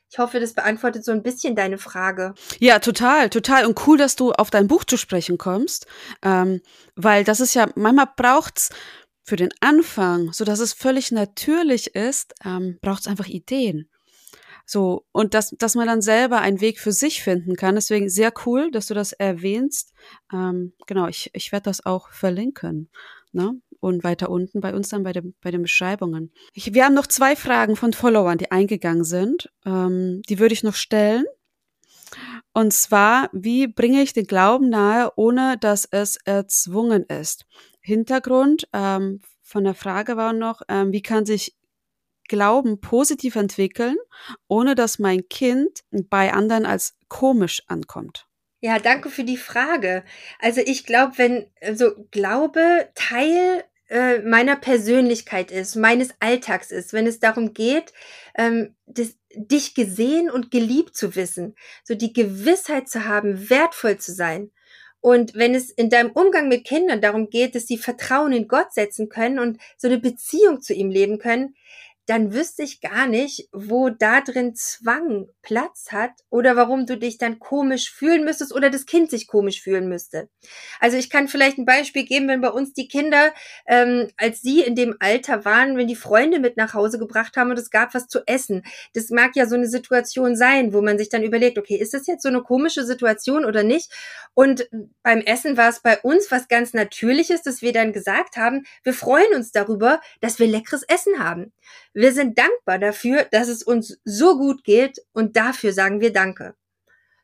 Ich 0.09 0.19
hoffe, 0.19 0.39
das 0.39 0.53
beantwortet 0.53 1.03
so 1.03 1.11
ein 1.11 1.21
bisschen 1.21 1.55
deine 1.55 1.77
Frage. 1.77 2.33
Ja, 2.59 2.79
total, 2.79 3.29
total. 3.29 3.65
Und 3.65 3.85
cool, 3.87 3.97
dass 3.97 4.15
du 4.15 4.31
auf 4.31 4.49
dein 4.49 4.67
Buch 4.67 4.85
zu 4.85 4.95
sprechen 4.95 5.37
kommst. 5.37 5.85
Ähm, 6.23 6.61
weil 6.95 7.25
das 7.25 7.41
ist 7.41 7.53
ja, 7.55 7.67
manchmal 7.75 8.09
braucht's 8.15 8.69
für 9.27 9.35
den 9.35 9.49
Anfang, 9.59 10.31
so 10.31 10.45
dass 10.45 10.59
es 10.59 10.71
völlig 10.71 11.11
natürlich 11.11 11.93
ist, 11.95 12.33
ähm, 12.45 12.79
braucht 12.81 13.01
es 13.01 13.07
einfach 13.07 13.27
Ideen. 13.27 13.89
So, 14.65 15.05
und 15.11 15.33
dass, 15.33 15.51
dass 15.51 15.75
man 15.75 15.87
dann 15.87 16.01
selber 16.01 16.39
einen 16.39 16.61
Weg 16.61 16.79
für 16.79 16.93
sich 16.93 17.21
finden 17.21 17.55
kann. 17.55 17.75
Deswegen 17.75 18.09
sehr 18.09 18.33
cool, 18.45 18.71
dass 18.71 18.87
du 18.87 18.93
das 18.93 19.11
erwähnst. 19.13 19.93
Ähm, 20.33 20.73
genau, 20.87 21.07
ich, 21.07 21.29
ich 21.33 21.51
werde 21.51 21.65
das 21.65 21.85
auch 21.85 22.09
verlinken. 22.09 22.89
Ne? 23.33 23.61
Und 23.81 24.03
weiter 24.03 24.29
unten 24.29 24.61
bei 24.61 24.73
uns 24.73 24.89
dann 24.89 25.03
bei, 25.03 25.13
dem, 25.13 25.35
bei 25.41 25.51
den 25.51 25.61
Beschreibungen. 25.61 26.33
Ich, 26.53 26.73
wir 26.73 26.85
haben 26.85 26.95
noch 26.95 27.07
zwei 27.07 27.35
Fragen 27.35 27.75
von 27.75 27.93
Followern, 27.93 28.37
die 28.37 28.51
eingegangen 28.51 29.03
sind. 29.03 29.49
Ähm, 29.65 30.21
die 30.29 30.39
würde 30.39 30.53
ich 30.53 30.63
noch 30.63 30.75
stellen. 30.75 31.25
Und 32.53 32.73
zwar, 32.73 33.29
wie 33.33 33.67
bringe 33.67 34.01
ich 34.01 34.13
den 34.13 34.25
Glauben 34.25 34.69
nahe, 34.69 35.11
ohne 35.15 35.57
dass 35.59 35.85
es 35.85 36.17
erzwungen 36.25 37.03
ist? 37.03 37.45
Hintergrund 37.87 38.67
ähm, 38.73 39.21
von 39.41 39.63
der 39.63 39.73
Frage 39.73 40.17
war 40.17 40.33
noch, 40.33 40.61
ähm, 40.67 40.91
wie 40.91 41.01
kann 41.01 41.25
sich 41.25 41.55
Glauben 42.27 42.81
positiv 42.81 43.37
entwickeln, 43.37 43.95
ohne 44.49 44.75
dass 44.75 44.99
mein 44.99 45.29
Kind 45.29 45.85
bei 46.09 46.33
anderen 46.33 46.65
als 46.65 46.97
komisch 47.07 47.63
ankommt? 47.67 48.27
Ja, 48.59 48.79
danke 48.79 49.09
für 49.09 49.23
die 49.23 49.37
Frage. 49.37 50.03
Also 50.39 50.59
ich 50.65 50.85
glaube, 50.85 51.17
wenn 51.17 51.45
also 51.61 51.91
Glaube 52.11 52.89
Teil 52.93 53.63
äh, 53.87 54.19
meiner 54.19 54.57
Persönlichkeit 54.57 55.49
ist, 55.49 55.77
meines 55.77 56.09
Alltags 56.19 56.71
ist, 56.71 56.91
wenn 56.91 57.07
es 57.07 57.21
darum 57.21 57.53
geht, 57.53 57.93
ähm, 58.35 58.75
das, 58.85 59.15
dich 59.33 59.75
gesehen 59.75 60.29
und 60.29 60.51
geliebt 60.51 60.97
zu 60.97 61.15
wissen, 61.15 61.55
so 61.85 61.95
die 61.95 62.11
Gewissheit 62.11 62.89
zu 62.89 63.05
haben, 63.05 63.49
wertvoll 63.49 63.95
zu 63.95 64.11
sein. 64.11 64.51
Und 65.07 65.35
wenn 65.35 65.55
es 65.55 65.71
in 65.71 65.89
deinem 65.89 66.11
Umgang 66.11 66.49
mit 66.49 66.65
Kindern 66.65 66.99
darum 66.99 67.29
geht, 67.29 67.55
dass 67.55 67.65
sie 67.65 67.77
Vertrauen 67.77 68.33
in 68.33 68.49
Gott 68.49 68.73
setzen 68.73 69.07
können 69.07 69.39
und 69.39 69.57
so 69.77 69.87
eine 69.87 69.99
Beziehung 69.99 70.61
zu 70.61 70.73
ihm 70.73 70.89
leben 70.89 71.17
können, 71.17 71.55
dann 72.07 72.33
wüsste 72.33 72.63
ich 72.63 72.79
gar 72.81 73.05
nicht, 73.05 73.49
wo 73.51 73.89
da 73.89 74.21
drin 74.21 74.55
Zwang 74.55 75.27
Platz 75.41 75.91
hat 75.91 76.11
oder 76.29 76.55
warum 76.55 76.85
du 76.85 76.97
dich 76.97 77.17
dann 77.17 77.37
komisch 77.37 77.91
fühlen 77.91 78.23
müsstest 78.23 78.55
oder 78.55 78.69
das 78.69 78.85
Kind 78.85 79.11
sich 79.11 79.27
komisch 79.27 79.61
fühlen 79.61 79.89
müsste. 79.89 80.29
Also 80.79 80.95
ich 80.95 81.09
kann 81.09 81.27
vielleicht 81.27 81.57
ein 81.57 81.65
Beispiel 81.65 82.05
geben, 82.05 82.29
wenn 82.29 82.41
bei 82.41 82.49
uns 82.49 82.73
die 82.73 82.87
Kinder, 82.87 83.33
ähm, 83.67 84.07
als 84.15 84.41
sie 84.41 84.61
in 84.61 84.75
dem 84.75 84.95
Alter 84.99 85.43
waren, 85.43 85.77
wenn 85.77 85.87
die 85.87 85.95
Freunde 85.95 86.39
mit 86.39 86.55
nach 86.55 86.73
Hause 86.73 86.97
gebracht 86.97 87.35
haben 87.35 87.51
und 87.51 87.59
es 87.59 87.71
gab 87.71 87.93
was 87.93 88.07
zu 88.07 88.21
essen. 88.25 88.63
Das 88.93 89.09
mag 89.09 89.35
ja 89.35 89.45
so 89.45 89.55
eine 89.55 89.67
Situation 89.67 90.37
sein, 90.37 90.73
wo 90.73 90.81
man 90.81 90.97
sich 90.97 91.09
dann 91.09 91.23
überlegt, 91.23 91.57
okay, 91.57 91.75
ist 91.75 91.93
das 91.93 92.07
jetzt 92.07 92.23
so 92.23 92.29
eine 92.29 92.41
komische 92.41 92.85
Situation 92.85 93.43
oder 93.43 93.63
nicht? 93.63 93.91
Und 94.33 94.69
beim 95.03 95.19
Essen 95.21 95.57
war 95.57 95.69
es 95.69 95.81
bei 95.81 95.99
uns 95.99 96.31
was 96.31 96.47
ganz 96.47 96.73
Natürliches, 96.73 97.41
dass 97.41 97.61
wir 97.61 97.73
dann 97.73 97.91
gesagt 97.91 98.37
haben, 98.37 98.65
wir 98.83 98.93
freuen 98.93 99.33
uns 99.33 99.51
darüber, 99.51 99.99
dass 100.21 100.39
wir 100.39 100.47
leckeres 100.47 100.83
Essen 100.83 101.19
haben. 101.19 101.51
Wir 101.99 102.13
sind 102.13 102.37
dankbar 102.37 102.77
dafür, 102.77 103.23
dass 103.31 103.47
es 103.47 103.63
uns 103.63 103.99
so 104.05 104.37
gut 104.37 104.63
geht 104.63 105.03
und 105.13 105.35
dafür 105.35 105.73
sagen 105.73 105.99
wir 105.99 106.13
Danke. 106.13 106.53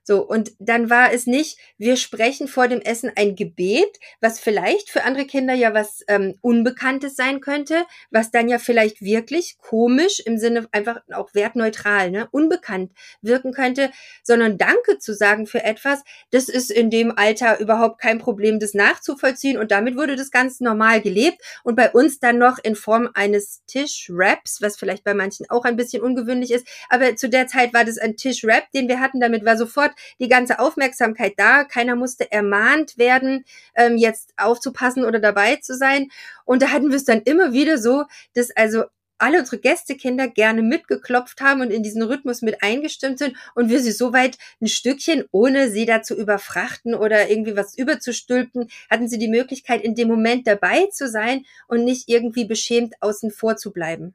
So, 0.06 0.22
und 0.22 0.52
dann 0.60 0.90
war 0.90 1.14
es 1.14 1.28
nicht, 1.28 1.58
wir 1.78 1.96
sprechen 1.96 2.50
vor 2.50 2.68
dem 2.68 2.82
Essen 2.82 3.12
ein 3.16 3.36
Gebet, 3.36 4.00
was 4.20 4.38
vielleicht 4.40 4.90
für 4.90 5.06
andere 5.06 5.26
Kinder 5.26 5.54
ja 5.54 5.74
was 5.74 6.02
ähm, 6.10 6.36
Unbekanntes 6.42 7.16
sein 7.16 7.40
könnte, 7.40 7.86
was 8.12 8.30
dann 8.30 8.50
ja 8.50 8.60
vielleicht 8.60 9.02
wirklich 9.02 9.58
komisch 9.60 10.20
im 10.20 10.38
Sinne 10.38 10.68
einfach 10.74 11.00
auch 11.14 11.34
wertneutral, 11.34 12.12
ne, 12.12 12.28
unbekannt 12.32 12.92
wirken 13.22 13.54
könnte, 13.54 13.92
sondern 14.24 14.58
Danke 14.58 15.00
zu 15.00 15.14
sagen 15.14 15.48
für 15.48 15.64
etwas, 15.64 16.04
das 16.32 16.50
ist 16.50 16.70
in 16.70 16.90
dem 16.90 17.18
Alter 17.18 17.60
überhaupt 17.62 18.02
kein 18.02 18.20
Problem, 18.20 18.60
das 18.60 18.74
nachzuvollziehen 18.74 19.58
und 19.58 19.72
damit 19.72 19.96
wurde 19.96 20.18
das 20.18 20.32
ganz 20.32 20.60
normal 20.60 21.02
gelebt 21.02 21.42
und 21.64 21.76
bei 21.76 21.90
uns 21.92 22.20
dann 22.20 22.38
noch 22.38 22.60
in 22.62 22.76
Form 22.76 23.10
eines 23.14 23.64
Tischraps, 23.68 24.62
was 24.62 24.78
vielleicht 24.78 25.06
bei 25.06 25.14
manchen 25.14 25.50
auch 25.50 25.64
ein 25.64 25.78
bisschen 25.78 26.04
ungewöhnlich 26.04 26.52
ist, 26.52 26.68
aber 26.90 27.16
zu 27.16 27.30
der 27.30 27.48
Zeit 27.48 27.74
war 27.74 27.86
das 27.86 27.98
ein 27.98 28.18
Tischrap, 28.18 28.70
den 28.72 28.90
wir 28.90 29.00
hatten, 29.00 29.22
damit 29.22 29.46
war 29.46 29.58
sofort 29.58 29.93
die 30.20 30.28
ganze 30.28 30.60
Aufmerksamkeit 30.60 31.34
da. 31.38 31.64
Keiner 31.64 31.96
musste 31.96 32.32
ermahnt 32.32 32.98
werden, 32.98 33.46
ähm, 33.76 33.98
jetzt 33.98 34.34
aufzupassen 34.38 35.06
oder 35.06 35.20
dabei 35.20 35.58
zu 35.58 35.76
sein. 35.76 36.10
Und 36.46 36.62
da 36.62 36.70
hatten 36.70 36.90
wir 36.90 36.98
es 36.98 37.06
dann 37.06 37.22
immer 37.22 37.54
wieder 37.54 37.78
so, 37.78 38.06
dass 38.34 38.52
also 38.52 38.84
alle 39.24 39.40
unsere 39.40 39.60
Gästekinder 39.60 40.28
gerne 40.28 40.62
mitgeklopft 40.62 41.40
haben 41.40 41.62
und 41.62 41.72
in 41.72 41.82
diesen 41.82 42.04
Rhythmus 42.04 42.42
mit 42.42 42.62
eingestimmt 42.62 43.20
sind 43.20 43.38
und 43.56 43.70
wir 43.70 43.80
sie 43.80 43.92
soweit 43.92 44.38
ein 44.62 44.68
Stückchen, 44.68 45.24
ohne 45.32 45.72
sie 45.72 45.86
dazu 45.86 46.16
überfrachten 46.16 46.94
oder 46.94 47.30
irgendwie 47.30 47.56
was 47.56 47.78
überzustülpen, 47.78 48.70
hatten 48.90 49.08
sie 49.08 49.18
die 49.18 49.30
Möglichkeit, 49.30 49.82
in 49.82 49.96
dem 49.96 50.10
Moment 50.10 50.46
dabei 50.46 50.88
zu 50.88 51.08
sein 51.08 51.46
und 51.68 51.86
nicht 51.86 52.10
irgendwie 52.10 52.46
beschämt 52.46 52.96
außen 53.00 53.32
vor 53.32 53.56
zu 53.56 53.72
bleiben. 53.72 54.14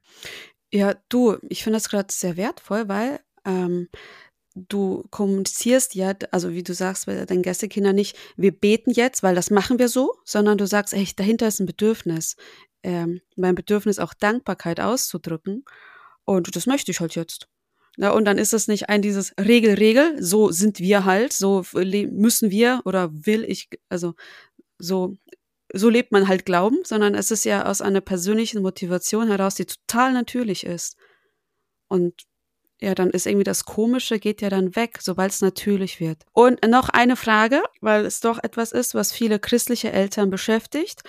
Ja, 0.71 0.95
du, 1.09 1.39
ich 1.49 1.65
finde 1.65 1.79
das 1.79 1.89
gerade 1.89 2.13
sehr 2.13 2.37
wertvoll, 2.37 2.89
weil 2.89 3.21
ähm, 3.47 3.89
du 4.69 5.05
kommunizierst 5.11 5.95
ja, 5.95 6.15
also 6.31 6.53
wie 6.53 6.63
du 6.63 6.75
sagst 6.75 7.07
bei 7.07 7.25
deinen 7.25 7.43
Gästekindern 7.43 7.95
nicht, 7.95 8.17
wir 8.37 8.53
beten 8.53 8.91
jetzt, 8.91 9.23
weil 9.23 9.35
das 9.35 9.51
machen 9.51 9.79
wir 9.79 9.89
so, 9.89 10.15
sondern 10.25 10.59
du 10.59 10.67
sagst, 10.67 10.95
ey, 10.95 11.09
dahinter 11.17 11.49
ist 11.49 11.61
ein 11.61 11.67
Bedürfnis. 11.67 12.37
Ähm, 12.83 13.21
mein 13.37 13.55
Bedürfnis 13.55 13.99
auch 13.99 14.15
Dankbarkeit 14.15 14.81
auszudrücken. 14.81 15.65
Und 16.25 16.55
das 16.55 16.67
möchte 16.67 16.91
ich 16.91 17.01
halt 17.01 17.15
jetzt. 17.15 17.49
Ja, 17.97 18.11
und 18.11 18.25
dann 18.27 18.39
ist 18.39 18.55
es 18.55 18.69
nicht 18.69 18.89
ein 18.89 19.03
dieses 19.03 19.35
Regel, 19.41 19.75
Regel, 19.75 20.23
so 20.23 20.53
sind 20.53 20.79
wir 20.79 21.05
halt, 21.05 21.33
so 21.33 21.65
müssen 21.73 22.51
wir 22.51 22.81
oder 22.85 23.11
will 23.13 23.45
ich, 23.45 23.69
also 23.89 24.15
so, 24.79 25.17
so 25.73 25.89
lebt 25.89 26.13
man 26.13 26.29
halt 26.29 26.47
Glauben, 26.47 26.79
sondern 26.85 27.17
es 27.17 27.33
ist 27.33 27.45
ja 27.45 27.67
aus 27.67 27.81
einer 27.81 28.01
persönlichen 28.01 28.63
Motivation 28.63 29.27
heraus, 29.27 29.57
die 29.57 29.67
total 29.67 30.13
natürlich 30.13 30.65
ist. 30.65 30.97
Und 31.89 32.23
ja, 32.81 32.95
dann 32.95 33.11
ist 33.11 33.27
irgendwie 33.27 33.45
das 33.45 33.65
Komische 33.65 34.19
geht 34.19 34.41
ja 34.41 34.51
dann 34.51 34.77
weg, 34.77 34.99
sobald 35.01 35.33
es 35.33 35.41
natürlich 35.41 36.01
wird. 36.01 36.25
Und 36.33 36.65
noch 36.67 36.89
eine 36.89 37.17
Frage, 37.17 37.63
weil 37.81 38.07
es 38.07 38.21
doch 38.21 38.39
etwas 38.43 38.73
ist, 38.73 38.95
was 38.95 39.13
viele 39.13 39.39
christliche 39.39 39.93
Eltern 39.93 40.31
beschäftigt. 40.31 41.03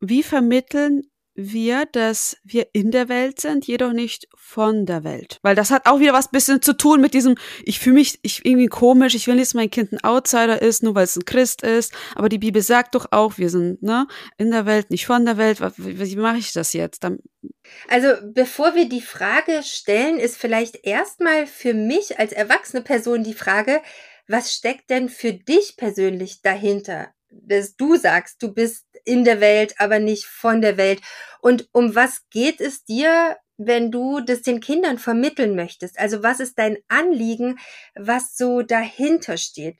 Wie 0.00 0.22
vermitteln 0.22 1.02
wir, 1.34 1.86
dass 1.86 2.36
wir 2.44 2.68
in 2.72 2.90
der 2.90 3.08
Welt 3.08 3.40
sind, 3.40 3.66
jedoch 3.66 3.92
nicht 3.92 4.28
von 4.36 4.84
der 4.84 5.02
Welt. 5.04 5.38
Weil 5.42 5.54
das 5.54 5.70
hat 5.70 5.86
auch 5.86 6.00
wieder 6.00 6.12
was 6.12 6.30
bisschen 6.30 6.60
zu 6.60 6.76
tun 6.76 7.00
mit 7.00 7.14
diesem, 7.14 7.36
ich 7.64 7.80
fühle 7.80 7.94
mich 7.94 8.18
ich 8.22 8.44
irgendwie 8.44 8.66
komisch, 8.66 9.14
ich 9.14 9.26
will 9.26 9.36
nicht, 9.36 9.48
dass 9.48 9.54
mein 9.54 9.70
Kind 9.70 9.92
ein 9.92 10.04
Outsider 10.04 10.60
ist, 10.60 10.82
nur 10.82 10.94
weil 10.94 11.04
es 11.04 11.16
ein 11.16 11.24
Christ 11.24 11.62
ist. 11.62 11.92
Aber 12.14 12.28
die 12.28 12.38
Bibel 12.38 12.60
sagt 12.60 12.94
doch 12.94 13.06
auch, 13.12 13.38
wir 13.38 13.48
sind 13.48 13.82
ne, 13.82 14.06
in 14.36 14.50
der 14.50 14.66
Welt, 14.66 14.90
nicht 14.90 15.06
von 15.06 15.24
der 15.24 15.38
Welt. 15.38 15.60
Wie, 15.78 15.98
wie 15.98 16.16
mache 16.16 16.38
ich 16.38 16.52
das 16.52 16.72
jetzt? 16.72 17.04
Dann 17.04 17.18
also 17.88 18.08
bevor 18.22 18.74
wir 18.74 18.88
die 18.88 19.00
Frage 19.00 19.62
stellen, 19.62 20.18
ist 20.18 20.36
vielleicht 20.36 20.84
erstmal 20.84 21.46
für 21.46 21.74
mich 21.74 22.18
als 22.18 22.32
erwachsene 22.32 22.82
Person 22.82 23.24
die 23.24 23.34
Frage, 23.34 23.80
was 24.28 24.54
steckt 24.54 24.90
denn 24.90 25.08
für 25.08 25.32
dich 25.32 25.76
persönlich 25.76 26.42
dahinter? 26.42 27.12
Dass 27.32 27.76
du 27.76 27.96
sagst, 27.96 28.42
du 28.42 28.52
bist 28.52 28.86
in 29.04 29.24
der 29.24 29.40
Welt, 29.40 29.74
aber 29.78 29.98
nicht 29.98 30.26
von 30.26 30.60
der 30.60 30.76
Welt. 30.76 31.00
Und 31.40 31.68
um 31.72 31.94
was 31.94 32.28
geht 32.30 32.60
es 32.60 32.84
dir, 32.84 33.36
wenn 33.56 33.90
du 33.90 34.20
das 34.20 34.42
den 34.42 34.60
Kindern 34.60 34.98
vermitteln 34.98 35.54
möchtest? 35.54 35.98
Also 35.98 36.22
was 36.22 36.40
ist 36.40 36.58
dein 36.58 36.78
Anliegen, 36.88 37.58
was 37.94 38.36
so 38.36 38.62
dahinter 38.62 39.36
steht? 39.36 39.78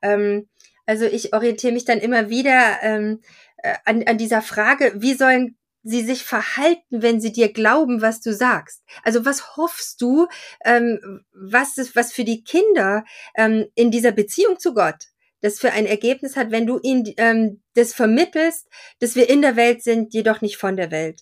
Ähm, 0.00 0.48
also 0.86 1.04
ich 1.04 1.34
orientiere 1.34 1.72
mich 1.72 1.84
dann 1.84 1.98
immer 1.98 2.28
wieder 2.28 2.78
ähm, 2.82 3.20
äh, 3.58 3.74
an, 3.84 4.02
an 4.04 4.18
dieser 4.18 4.42
Frage, 4.42 4.92
wie 4.96 5.14
sollen 5.14 5.56
sie 5.84 6.02
sich 6.02 6.24
verhalten, 6.24 7.02
wenn 7.02 7.20
sie 7.20 7.32
dir 7.32 7.52
glauben, 7.52 8.02
was 8.02 8.20
du 8.20 8.32
sagst? 8.32 8.82
Also 9.02 9.24
was 9.24 9.56
hoffst 9.56 10.00
du, 10.00 10.28
ähm, 10.64 11.24
was 11.32 11.76
ist, 11.76 11.96
was 11.96 12.12
für 12.12 12.24
die 12.24 12.44
Kinder 12.44 13.04
ähm, 13.34 13.66
in 13.74 13.90
dieser 13.90 14.12
Beziehung 14.12 14.58
zu 14.58 14.74
Gott 14.74 15.11
das 15.42 15.58
für 15.58 15.72
ein 15.72 15.86
Ergebnis 15.86 16.36
hat, 16.36 16.50
wenn 16.50 16.66
du 16.66 16.78
ihnen 16.82 17.12
ähm, 17.18 17.62
das 17.74 17.92
vermittelst, 17.92 18.68
dass 19.00 19.14
wir 19.14 19.28
in 19.28 19.42
der 19.42 19.56
Welt 19.56 19.82
sind, 19.82 20.14
jedoch 20.14 20.40
nicht 20.40 20.56
von 20.56 20.76
der 20.76 20.90
Welt. 20.90 21.20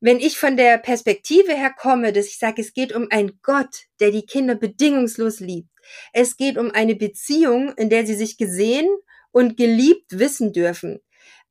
Wenn 0.00 0.20
ich 0.20 0.38
von 0.38 0.56
der 0.56 0.78
Perspektive 0.78 1.54
her 1.54 1.74
komme, 1.76 2.12
dass 2.12 2.26
ich 2.26 2.38
sage, 2.38 2.60
es 2.60 2.74
geht 2.74 2.94
um 2.94 3.08
einen 3.10 3.40
Gott, 3.42 3.86
der 4.00 4.10
die 4.10 4.26
Kinder 4.26 4.54
bedingungslos 4.54 5.40
liebt. 5.40 5.70
Es 6.12 6.36
geht 6.36 6.58
um 6.58 6.70
eine 6.70 6.94
Beziehung, 6.94 7.72
in 7.76 7.88
der 7.88 8.06
sie 8.06 8.14
sich 8.14 8.36
gesehen 8.36 8.86
und 9.32 9.56
geliebt 9.56 10.18
wissen 10.18 10.52
dürfen 10.52 11.00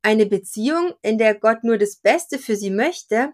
eine 0.02 0.26
Beziehung, 0.26 0.92
in 1.02 1.18
der 1.18 1.34
Gott 1.34 1.64
nur 1.64 1.78
das 1.78 1.96
Beste 1.96 2.38
für 2.38 2.56
sie 2.56 2.70
möchte, 2.70 3.32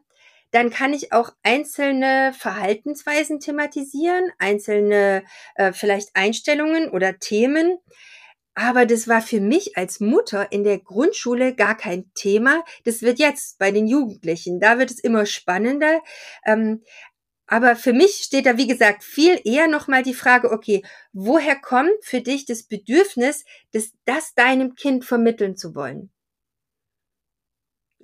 dann 0.50 0.70
kann 0.70 0.94
ich 0.94 1.12
auch 1.12 1.30
einzelne 1.42 2.32
Verhaltensweisen 2.36 3.40
thematisieren, 3.40 4.30
einzelne 4.38 5.24
äh, 5.56 5.72
vielleicht 5.72 6.10
Einstellungen 6.14 6.90
oder 6.90 7.18
Themen. 7.18 7.78
Aber 8.54 8.86
das 8.86 9.08
war 9.08 9.20
für 9.20 9.40
mich 9.40 9.76
als 9.76 9.98
Mutter 9.98 10.52
in 10.52 10.62
der 10.62 10.78
Grundschule 10.78 11.54
gar 11.54 11.76
kein 11.76 12.12
Thema. 12.14 12.64
Das 12.84 13.02
wird 13.02 13.18
jetzt 13.18 13.58
bei 13.58 13.72
den 13.72 13.86
Jugendlichen. 13.88 14.60
Da 14.60 14.78
wird 14.78 14.90
es 14.90 15.00
immer 15.00 15.26
spannender. 15.26 16.00
Ähm, 16.46 16.82
aber 17.46 17.76
für 17.76 17.92
mich 17.92 18.22
steht 18.22 18.46
da, 18.46 18.56
wie 18.56 18.66
gesagt, 18.66 19.04
viel 19.04 19.40
eher 19.44 19.68
nochmal 19.68 20.02
die 20.02 20.14
Frage, 20.14 20.50
okay, 20.50 20.82
woher 21.12 21.56
kommt 21.56 21.92
für 22.02 22.20
dich 22.20 22.46
das 22.46 22.62
Bedürfnis, 22.62 23.44
das, 23.72 23.92
das 24.06 24.34
deinem 24.34 24.76
Kind 24.76 25.04
vermitteln 25.04 25.56
zu 25.56 25.74
wollen? 25.74 26.10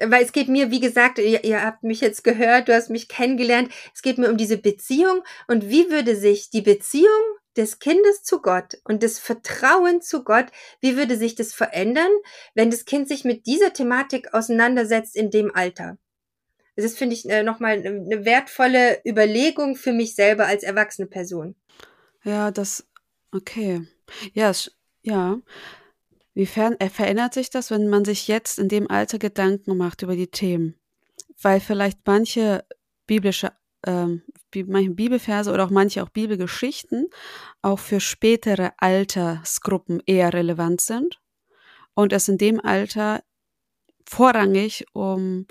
weil 0.02 0.24
es 0.24 0.32
geht 0.32 0.48
mir, 0.48 0.70
wie 0.70 0.80
gesagt, 0.80 1.18
ihr, 1.18 1.44
ihr, 1.44 1.62
habt 1.62 1.82
mich 1.82 2.00
jetzt 2.00 2.24
gehört, 2.24 2.68
du 2.68 2.74
hast 2.74 2.90
mich 2.90 3.08
kennengelernt, 3.08 3.70
es 3.94 4.02
geht 4.02 4.18
mir 4.18 4.30
um 4.30 4.36
diese 4.36 4.56
Beziehung 4.56 5.22
und 5.46 5.68
wie 5.68 5.90
würde 5.90 6.16
sich 6.16 6.50
die 6.50 6.62
Beziehung 6.62 7.20
des 7.56 7.78
Kindes 7.78 8.22
zu 8.22 8.40
Gott 8.40 8.78
und 8.84 9.02
das 9.02 9.18
Vertrauen 9.18 10.00
zu 10.00 10.24
Gott, 10.24 10.46
wie 10.80 10.96
würde 10.96 11.16
sich 11.16 11.34
das 11.34 11.52
verändern, 11.52 12.10
wenn 12.54 12.70
das 12.70 12.84
Kind 12.84 13.08
sich 13.08 13.24
mit 13.24 13.46
dieser 13.46 13.72
Thematik 13.72 14.32
auseinandersetzt 14.34 15.16
in 15.16 15.30
dem 15.30 15.54
Alter? 15.54 15.98
Das 16.76 16.96
finde 16.96 17.14
ich 17.14 17.28
äh, 17.28 17.42
nochmal 17.42 17.72
eine 17.72 18.24
wertvolle 18.24 19.00
Überlegung 19.04 19.76
für 19.76 19.92
mich 19.92 20.14
selber 20.14 20.46
als 20.46 20.62
erwachsene 20.62 21.08
Person. 21.08 21.56
Ja, 22.24 22.50
das, 22.50 22.86
okay. 23.32 23.86
Ja, 24.32 24.52
ja. 25.02 25.40
Wiefern 26.34 26.76
verändert 26.90 27.34
sich 27.34 27.50
das, 27.50 27.70
wenn 27.70 27.88
man 27.88 28.04
sich 28.04 28.28
jetzt 28.28 28.58
in 28.58 28.68
dem 28.68 28.90
Alter 28.90 29.18
Gedanken 29.18 29.76
macht 29.76 30.02
über 30.02 30.14
die 30.14 30.28
Themen? 30.28 30.78
Weil 31.42 31.60
vielleicht 31.60 31.98
manche 32.06 32.64
biblische 33.06 33.52
ähm, 33.86 34.22
manche 34.66 34.90
Bibelverse 34.90 35.52
oder 35.52 35.64
auch 35.64 35.70
manche 35.70 36.02
auch 36.02 36.08
Bibelgeschichten 36.08 37.08
auch 37.62 37.78
für 37.78 38.00
spätere 38.00 38.72
Altersgruppen 38.78 40.02
eher 40.06 40.32
relevant 40.32 40.80
sind 40.80 41.20
und 41.94 42.12
es 42.12 42.28
in 42.28 42.38
dem 42.38 42.60
Alter 42.60 43.22
vorrangig 44.04 44.86
um 44.92 45.46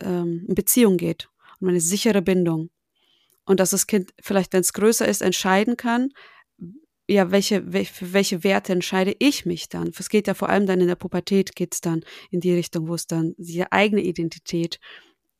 ähm, 0.00 0.46
Beziehung 0.48 0.96
geht, 0.96 1.28
um 1.60 1.68
eine 1.68 1.80
sichere 1.80 2.22
Bindung. 2.22 2.70
Und 3.44 3.60
dass 3.60 3.70
das 3.70 3.86
Kind 3.86 4.12
vielleicht, 4.20 4.52
wenn 4.52 4.60
es 4.60 4.72
größer 4.72 5.06
ist, 5.06 5.22
entscheiden 5.22 5.76
kann, 5.76 6.10
ja, 7.08 7.30
welche, 7.30 7.72
welche, 7.72 8.12
welche 8.12 8.42
Werte 8.42 8.72
entscheide 8.72 9.14
ich 9.20 9.46
mich 9.46 9.68
dann? 9.68 9.92
Es 9.96 10.08
geht 10.08 10.26
ja 10.26 10.34
vor 10.34 10.48
allem 10.48 10.66
dann 10.66 10.80
in 10.80 10.88
der 10.88 10.96
Pubertät, 10.96 11.54
geht 11.54 11.74
es 11.74 11.80
dann 11.80 12.04
in 12.30 12.40
die 12.40 12.52
Richtung, 12.52 12.88
wo 12.88 12.94
es 12.94 13.06
dann 13.06 13.34
die 13.38 13.70
eigene 13.70 14.02
Identität 14.02 14.80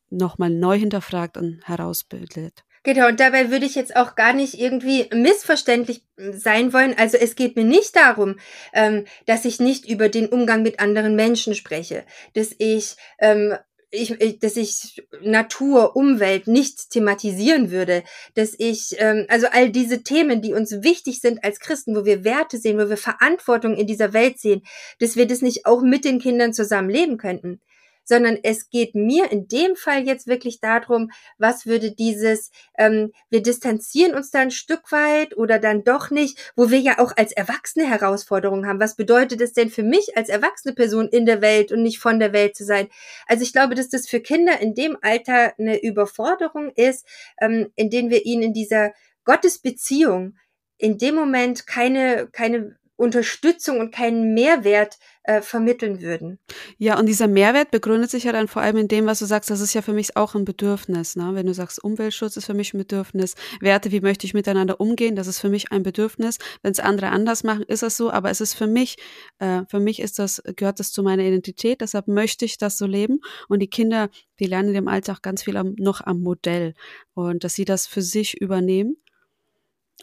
nochmal 0.09 0.49
neu 0.49 0.77
hinterfragt 0.79 1.35
und 1.35 1.67
herausbildet. 1.67 2.63
Genau, 2.87 3.09
und 3.09 3.19
dabei 3.19 3.51
würde 3.51 3.65
ich 3.65 3.75
jetzt 3.75 3.97
auch 3.97 4.15
gar 4.15 4.31
nicht 4.31 4.57
irgendwie 4.57 5.09
missverständlich 5.13 6.03
sein 6.15 6.71
wollen. 6.71 6.95
Also 6.97 7.17
es 7.17 7.35
geht 7.35 7.57
mir 7.57 7.65
nicht 7.65 7.97
darum, 7.97 8.39
ähm, 8.71 9.03
dass 9.25 9.43
ich 9.43 9.59
nicht 9.59 9.89
über 9.89 10.07
den 10.07 10.29
Umgang 10.29 10.63
mit 10.63 10.79
anderen 10.79 11.17
Menschen 11.17 11.53
spreche, 11.53 12.05
dass 12.33 12.55
ich 12.59 12.95
ähm, 13.19 13.57
ich, 13.91 14.39
dass 14.39 14.55
ich 14.55 15.05
Natur, 15.21 15.97
Umwelt 15.97 16.47
nicht 16.47 16.91
thematisieren 16.91 17.71
würde, 17.71 18.03
dass 18.35 18.53
ich, 18.57 18.95
ähm, 18.99 19.25
also 19.27 19.47
all 19.51 19.69
diese 19.69 20.03
Themen, 20.03 20.41
die 20.41 20.53
uns 20.53 20.81
wichtig 20.81 21.19
sind 21.19 21.43
als 21.43 21.59
Christen, 21.59 21.93
wo 21.93 22.05
wir 22.05 22.23
Werte 22.23 22.57
sehen, 22.57 22.77
wo 22.77 22.87
wir 22.87 22.97
Verantwortung 22.97 23.75
in 23.75 23.87
dieser 23.87 24.13
Welt 24.13 24.39
sehen, 24.39 24.61
dass 24.99 25.17
wir 25.17 25.27
das 25.27 25.41
nicht 25.41 25.65
auch 25.65 25.81
mit 25.81 26.05
den 26.05 26.19
Kindern 26.19 26.53
zusammen 26.53 26.89
leben 26.89 27.17
könnten 27.17 27.59
sondern 28.07 28.37
es 28.41 28.69
geht 28.69 28.95
mir 28.95 29.31
in 29.31 29.47
dem 29.47 29.75
Fall 29.75 30.07
jetzt 30.07 30.27
wirklich 30.27 30.59
darum, 30.59 31.11
was 31.37 31.65
würde 31.65 31.91
dieses, 31.91 32.51
ähm, 32.77 33.11
wir 33.29 33.43
distanzieren 33.43 34.15
uns 34.15 34.31
da 34.31 34.39
ein 34.39 34.51
Stück 34.51 34.91
weit 34.91 35.35
oder 35.37 35.59
dann 35.59 35.83
doch 35.83 36.09
nicht, 36.09 36.53
wo 36.55 36.71
wir 36.71 36.79
ja 36.79 36.99
auch 36.99 37.15
als 37.15 37.33
Erwachsene 37.33 37.87
Herausforderungen 37.87 38.65
haben. 38.65 38.79
Was 38.79 38.95
bedeutet 38.95 39.41
es 39.41 39.53
denn 39.53 39.69
für 39.69 39.83
mich 39.83 40.15
als 40.15 40.29
erwachsene 40.29 40.73
Person 40.73 41.09
in 41.09 41.25
der 41.25 41.41
Welt 41.41 41.71
und 41.71 41.83
nicht 41.83 41.99
von 41.99 42.19
der 42.19 42.33
Welt 42.33 42.55
zu 42.55 42.63
sein? 42.63 42.87
Also 43.27 43.43
ich 43.43 43.53
glaube, 43.53 43.75
dass 43.75 43.89
das 43.89 44.07
für 44.07 44.21
Kinder 44.21 44.59
in 44.59 44.73
dem 44.73 44.97
Alter 45.01 45.53
eine 45.59 45.81
Überforderung 45.83 46.71
ist, 46.75 47.05
ähm, 47.41 47.71
in 47.75 47.89
denen 47.89 48.09
wir 48.09 48.25
ihnen 48.25 48.43
in 48.43 48.53
dieser 48.53 48.93
Gottesbeziehung 49.25 50.37
in 50.77 50.97
dem 50.97 51.15
Moment 51.15 51.67
keine, 51.67 52.27
keine 52.31 52.77
Unterstützung 52.97 53.79
und 53.79 53.93
keinen 53.93 54.33
Mehrwert 54.33 54.97
äh, 55.21 55.41
vermitteln 55.41 56.01
würden. 56.01 56.39
Ja, 56.79 56.97
und 56.97 57.05
dieser 57.05 57.27
Mehrwert 57.27 57.69
begründet 57.69 58.09
sich 58.09 58.23
ja 58.23 58.31
dann 58.31 58.47
vor 58.47 58.63
allem 58.63 58.77
in 58.77 58.87
dem, 58.87 59.05
was 59.05 59.19
du 59.19 59.25
sagst, 59.25 59.51
das 59.51 59.61
ist 59.61 59.75
ja 59.75 59.83
für 59.83 59.93
mich 59.93 60.17
auch 60.17 60.33
ein 60.33 60.45
Bedürfnis. 60.45 61.15
Ne? 61.15 61.29
Wenn 61.33 61.45
du 61.45 61.53
sagst, 61.53 61.83
Umweltschutz 61.83 62.37
ist 62.37 62.45
für 62.45 62.55
mich 62.55 62.73
ein 62.73 62.79
Bedürfnis, 62.79 63.35
Werte, 63.61 63.91
wie 63.91 64.01
möchte 64.01 64.25
ich 64.25 64.33
miteinander 64.33 64.81
umgehen, 64.81 65.15
das 65.15 65.27
ist 65.27 65.39
für 65.39 65.49
mich 65.49 65.71
ein 65.71 65.83
Bedürfnis. 65.83 66.39
Wenn 66.63 66.71
es 66.71 66.79
andere 66.79 67.09
anders 67.09 67.43
machen, 67.43 67.63
ist 67.63 67.83
das 67.83 67.97
so, 67.97 68.09
aber 68.09 68.31
es 68.31 68.41
ist 68.41 68.55
für 68.55 68.67
mich, 68.67 68.97
äh, 69.37 69.61
für 69.69 69.79
mich 69.79 69.99
ist 70.01 70.17
das, 70.17 70.41
gehört 70.55 70.79
das 70.79 70.91
zu 70.91 71.03
meiner 71.03 71.23
Identität, 71.23 71.81
deshalb 71.81 72.07
möchte 72.07 72.45
ich 72.45 72.57
das 72.57 72.77
so 72.77 72.87
leben. 72.87 73.19
Und 73.47 73.59
die 73.59 73.69
Kinder, 73.69 74.09
die 74.39 74.45
lernen 74.45 74.73
im 74.73 74.87
Alltag 74.87 75.21
ganz 75.21 75.43
viel 75.43 75.57
am, 75.57 75.75
noch 75.77 76.01
am 76.01 76.21
Modell 76.21 76.73
und 77.13 77.43
dass 77.43 77.53
sie 77.53 77.65
das 77.65 77.85
für 77.85 78.01
sich 78.01 78.41
übernehmen. 78.41 78.97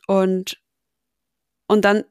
Und 0.07 0.61
und 1.67 1.85
dann 1.85 2.05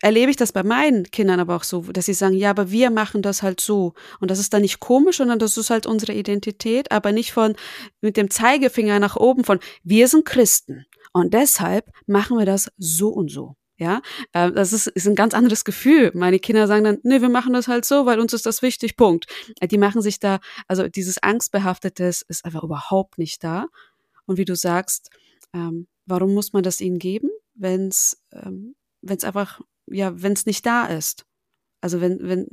erlebe 0.00 0.30
ich 0.30 0.36
das 0.36 0.52
bei 0.52 0.62
meinen 0.62 1.04
Kindern 1.10 1.40
aber 1.40 1.56
auch 1.56 1.64
so, 1.64 1.82
dass 1.82 2.06
sie 2.06 2.14
sagen, 2.14 2.34
ja, 2.34 2.50
aber 2.50 2.70
wir 2.70 2.90
machen 2.90 3.22
das 3.22 3.42
halt 3.42 3.60
so. 3.60 3.94
Und 4.20 4.30
das 4.30 4.38
ist 4.38 4.52
dann 4.52 4.62
nicht 4.62 4.80
komisch, 4.80 5.18
sondern 5.18 5.38
das 5.38 5.56
ist 5.56 5.70
halt 5.70 5.86
unsere 5.86 6.12
Identität, 6.12 6.90
aber 6.90 7.12
nicht 7.12 7.32
von 7.32 7.54
mit 8.00 8.16
dem 8.16 8.30
Zeigefinger 8.30 8.98
nach 8.98 9.16
oben 9.16 9.44
von, 9.44 9.60
wir 9.82 10.08
sind 10.08 10.24
Christen. 10.24 10.86
Und 11.12 11.34
deshalb 11.34 11.90
machen 12.06 12.38
wir 12.38 12.46
das 12.46 12.70
so 12.78 13.08
und 13.08 13.30
so. 13.30 13.56
Ja, 13.76 14.02
äh, 14.34 14.52
das 14.52 14.74
ist, 14.74 14.88
ist 14.88 15.08
ein 15.08 15.14
ganz 15.14 15.32
anderes 15.32 15.64
Gefühl. 15.64 16.10
Meine 16.14 16.38
Kinder 16.38 16.66
sagen 16.66 16.84
dann, 16.84 16.98
nee, 17.02 17.22
wir 17.22 17.30
machen 17.30 17.54
das 17.54 17.66
halt 17.66 17.86
so, 17.86 18.04
weil 18.04 18.20
uns 18.20 18.34
ist 18.34 18.44
das 18.44 18.60
wichtig, 18.60 18.94
Punkt. 18.94 19.24
Äh, 19.58 19.68
die 19.68 19.78
machen 19.78 20.02
sich 20.02 20.18
da, 20.20 20.38
also 20.68 20.86
dieses 20.86 21.22
Angstbehaftetes 21.22 22.20
ist 22.28 22.44
einfach 22.44 22.62
überhaupt 22.62 23.16
nicht 23.16 23.42
da. 23.42 23.68
Und 24.26 24.36
wie 24.36 24.44
du 24.44 24.54
sagst, 24.54 25.08
ähm, 25.54 25.86
warum 26.04 26.34
muss 26.34 26.52
man 26.52 26.62
das 26.62 26.82
ihnen 26.82 26.98
geben, 26.98 27.30
wenn 27.54 27.88
es 27.88 28.22
ähm, 28.32 28.74
wenn 29.02 29.16
es 29.16 29.24
einfach 29.24 29.60
ja, 29.90 30.22
wenn 30.22 30.32
es 30.32 30.46
nicht 30.46 30.64
da 30.66 30.86
ist. 30.86 31.26
Also 31.80 32.00
wenn, 32.00 32.18
wenn, 32.22 32.48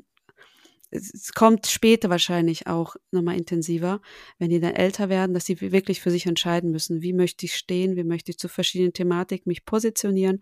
es 0.90 1.34
kommt 1.34 1.68
später 1.68 2.10
wahrscheinlich 2.10 2.68
auch 2.68 2.96
nochmal 3.12 3.38
intensiver, 3.38 4.02
wenn 4.40 4.50
die 4.50 4.60
dann 4.60 4.74
älter 4.74 5.10
werden, 5.10 5.34
dass 5.34 5.46
sie 5.46 5.60
wirklich 5.60 6.02
für 6.02 6.12
sich 6.12 6.26
entscheiden 6.26 6.72
müssen, 6.72 7.02
wie 7.02 7.14
möchte 7.14 7.46
ich 7.46 7.56
stehen, 7.56 7.96
wie 7.96 8.06
möchte 8.06 8.32
ich 8.32 8.38
zu 8.38 8.48
verschiedenen 8.48 8.94
Thematiken 8.94 9.50
mich 9.50 9.66
positionieren. 9.66 10.42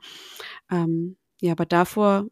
Ähm, 0.71 1.17
ja, 1.41 1.53
aber 1.53 1.65
davor 1.65 2.27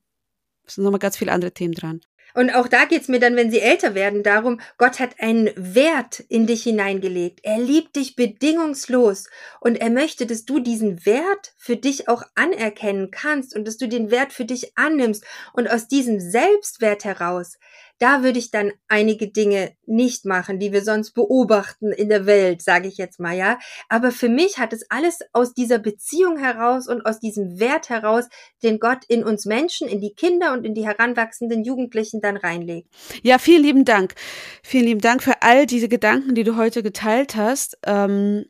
sind 0.65 0.83
nochmal 0.83 0.99
ganz 0.99 1.17
viele 1.17 1.31
andere 1.31 1.53
Themen 1.53 1.73
dran. 1.73 2.01
Und 2.33 2.49
auch 2.51 2.67
da 2.67 2.85
geht's 2.85 3.07
mir 3.07 3.19
dann, 3.19 3.35
wenn 3.35 3.51
sie 3.51 3.59
älter 3.59 3.95
werden, 3.95 4.23
darum, 4.23 4.59
Gott 4.77 4.99
hat 4.99 5.19
einen 5.19 5.51
Wert 5.55 6.19
in 6.19 6.47
dich 6.47 6.63
hineingelegt. 6.63 7.39
Er 7.43 7.59
liebt 7.59 7.95
dich 7.95 8.15
bedingungslos 8.15 9.29
und 9.59 9.79
er 9.79 9.89
möchte, 9.89 10.25
dass 10.25 10.45
du 10.45 10.59
diesen 10.59 11.05
Wert 11.05 11.53
für 11.57 11.77
dich 11.77 12.09
auch 12.09 12.23
anerkennen 12.35 13.11
kannst 13.11 13.55
und 13.55 13.65
dass 13.67 13.77
du 13.77 13.87
den 13.87 14.11
Wert 14.11 14.33
für 14.33 14.45
dich 14.45 14.77
annimmst 14.77 15.23
und 15.53 15.69
aus 15.69 15.87
diesem 15.87 16.19
Selbstwert 16.19 17.05
heraus 17.05 17.57
da 17.99 18.23
würde 18.23 18.39
ich 18.39 18.51
dann 18.51 18.71
einige 18.87 19.29
Dinge 19.29 19.73
nicht 19.85 20.25
machen, 20.25 20.59
die 20.59 20.71
wir 20.71 20.83
sonst 20.83 21.13
beobachten 21.13 21.91
in 21.91 22.09
der 22.09 22.25
Welt, 22.25 22.61
sage 22.61 22.87
ich 22.87 22.97
jetzt 22.97 23.19
mal, 23.19 23.35
ja. 23.35 23.59
Aber 23.89 24.11
für 24.11 24.29
mich 24.29 24.57
hat 24.57 24.73
es 24.73 24.85
alles 24.89 25.19
aus 25.31 25.53
dieser 25.53 25.79
Beziehung 25.79 26.37
heraus 26.37 26.87
und 26.87 27.05
aus 27.05 27.19
diesem 27.19 27.59
Wert 27.59 27.89
heraus, 27.89 28.25
den 28.61 28.79
Gott 28.79 29.05
in 29.07 29.23
uns 29.23 29.45
Menschen, 29.45 29.87
in 29.87 30.01
die 30.01 30.13
Kinder 30.13 30.53
und 30.53 30.65
in 30.65 30.73
die 30.73 30.85
heranwachsenden 30.85 31.63
Jugendlichen 31.63 32.21
dann 32.21 32.37
reinlegt. 32.37 32.89
Ja, 33.21 33.37
vielen 33.37 33.63
lieben 33.63 33.85
Dank. 33.85 34.15
Vielen 34.63 34.85
lieben 34.85 35.01
Dank 35.01 35.23
für 35.23 35.41
all 35.41 35.65
diese 35.65 35.87
Gedanken, 35.87 36.35
die 36.35 36.43
du 36.43 36.55
heute 36.55 36.83
geteilt 36.83 37.35
hast. 37.35 37.77
Ähm 37.85 38.45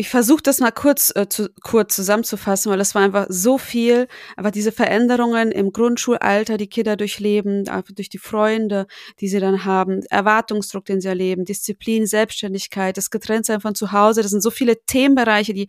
ich 0.00 0.08
versuche 0.10 0.42
das 0.44 0.60
mal 0.60 0.70
kurz, 0.70 1.12
äh, 1.16 1.28
zu, 1.28 1.50
kurz 1.60 1.96
zusammenzufassen, 1.96 2.70
weil 2.70 2.80
es 2.80 2.94
war 2.94 3.02
einfach 3.02 3.26
so 3.28 3.58
viel. 3.58 4.06
Aber 4.36 4.52
diese 4.52 4.70
Veränderungen 4.70 5.50
im 5.50 5.72
Grundschulalter, 5.72 6.56
die 6.56 6.68
Kinder 6.68 6.96
durchleben, 6.96 7.68
einfach 7.68 7.92
durch 7.92 8.08
die 8.08 8.18
Freunde, 8.18 8.86
die 9.18 9.26
sie 9.26 9.40
dann 9.40 9.64
haben, 9.64 10.04
Erwartungsdruck, 10.08 10.84
den 10.84 11.00
sie 11.00 11.08
erleben, 11.08 11.44
Disziplin, 11.44 12.06
Selbstständigkeit, 12.06 12.96
das 12.96 13.10
Getrenntsein 13.10 13.60
von 13.60 13.74
zu 13.74 13.90
Hause, 13.90 14.22
das 14.22 14.30
sind 14.30 14.40
so 14.40 14.52
viele 14.52 14.76
Themenbereiche, 14.86 15.52
die 15.52 15.66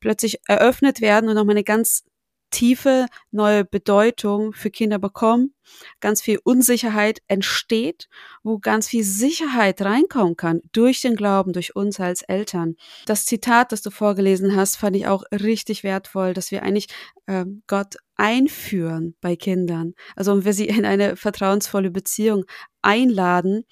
plötzlich 0.00 0.40
eröffnet 0.48 1.02
werden 1.02 1.28
und 1.28 1.34
nochmal 1.34 1.56
eine 1.56 1.64
ganz 1.64 2.02
tiefe 2.50 3.06
neue 3.30 3.64
Bedeutung 3.64 4.52
für 4.52 4.70
Kinder 4.70 4.98
bekommen, 4.98 5.54
ganz 6.00 6.22
viel 6.22 6.38
Unsicherheit 6.44 7.20
entsteht, 7.28 8.08
wo 8.42 8.58
ganz 8.58 8.88
viel 8.88 9.04
Sicherheit 9.04 9.82
reinkommen 9.82 10.36
kann 10.36 10.60
durch 10.72 11.00
den 11.00 11.16
Glauben, 11.16 11.52
durch 11.52 11.76
uns 11.76 12.00
als 12.00 12.22
Eltern. 12.22 12.76
Das 13.06 13.24
Zitat, 13.24 13.72
das 13.72 13.82
du 13.82 13.90
vorgelesen 13.90 14.56
hast, 14.56 14.76
fand 14.76 14.96
ich 14.96 15.06
auch 15.06 15.24
richtig 15.32 15.82
wertvoll, 15.82 16.34
dass 16.34 16.50
wir 16.50 16.62
eigentlich 16.62 16.88
äh, 17.26 17.44
Gott 17.66 17.96
einführen 18.16 19.14
bei 19.20 19.36
Kindern. 19.36 19.94
Also 20.14 20.36
wenn 20.36 20.44
wir 20.44 20.52
sie 20.52 20.66
in 20.66 20.84
eine 20.84 21.16
vertrauensvolle 21.16 21.90
Beziehung 21.90 22.44
einladen, 22.82 23.64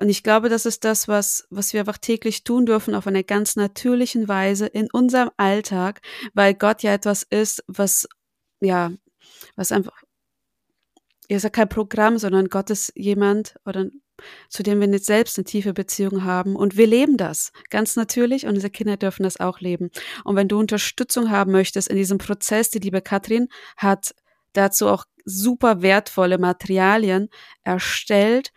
und 0.00 0.08
ich 0.08 0.22
glaube, 0.22 0.48
das 0.48 0.64
ist 0.64 0.84
das, 0.84 1.08
was, 1.08 1.46
was 1.50 1.72
wir 1.72 1.80
einfach 1.80 1.98
täglich 1.98 2.44
tun 2.44 2.66
dürfen, 2.66 2.94
auf 2.94 3.06
einer 3.06 3.24
ganz 3.24 3.56
natürlichen 3.56 4.28
Weise 4.28 4.66
in 4.66 4.88
unserem 4.92 5.30
Alltag, 5.36 6.00
weil 6.34 6.54
Gott 6.54 6.82
ja 6.82 6.92
etwas 6.92 7.24
ist, 7.24 7.64
was, 7.66 8.08
ja, 8.60 8.92
was 9.56 9.72
einfach, 9.72 10.02
ist 11.26 11.42
ja 11.42 11.50
kein 11.50 11.68
Programm, 11.68 12.16
sondern 12.18 12.48
Gott 12.48 12.70
ist 12.70 12.92
jemand 12.94 13.56
oder 13.66 13.86
zu 14.48 14.62
dem 14.62 14.80
wir 14.80 14.88
nicht 14.88 15.04
selbst 15.04 15.38
eine 15.38 15.44
tiefe 15.44 15.72
Beziehung 15.72 16.24
haben. 16.24 16.56
Und 16.56 16.76
wir 16.76 16.86
leben 16.86 17.16
das 17.16 17.52
ganz 17.70 17.96
natürlich 17.96 18.46
und 18.46 18.54
unsere 18.54 18.70
Kinder 18.70 18.96
dürfen 18.96 19.22
das 19.22 19.38
auch 19.38 19.60
leben. 19.60 19.90
Und 20.24 20.36
wenn 20.36 20.48
du 20.48 20.58
Unterstützung 20.58 21.30
haben 21.30 21.52
möchtest 21.52 21.88
in 21.88 21.96
diesem 21.96 22.18
Prozess, 22.18 22.70
die 22.70 22.78
liebe 22.78 23.00
Katrin 23.00 23.48
hat 23.76 24.14
dazu 24.52 24.88
auch 24.88 25.04
super 25.28 25.82
wertvolle 25.82 26.38
Materialien 26.38 27.28
erstellt 27.64 28.52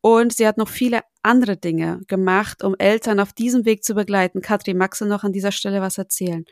und 0.00 0.34
sie 0.34 0.46
hat 0.46 0.58
noch 0.58 0.68
viele 0.68 1.00
andere 1.22 1.56
Dinge 1.56 2.00
gemacht, 2.08 2.64
um 2.64 2.74
Eltern 2.78 3.20
auf 3.20 3.32
diesem 3.32 3.64
Weg 3.64 3.84
zu 3.84 3.94
begleiten. 3.94 4.40
Katrin, 4.40 4.78
magst 4.78 5.00
du 5.00 5.04
noch 5.04 5.24
an 5.24 5.32
dieser 5.32 5.52
Stelle 5.52 5.80
was 5.80 5.98
erzählen? 5.98 6.44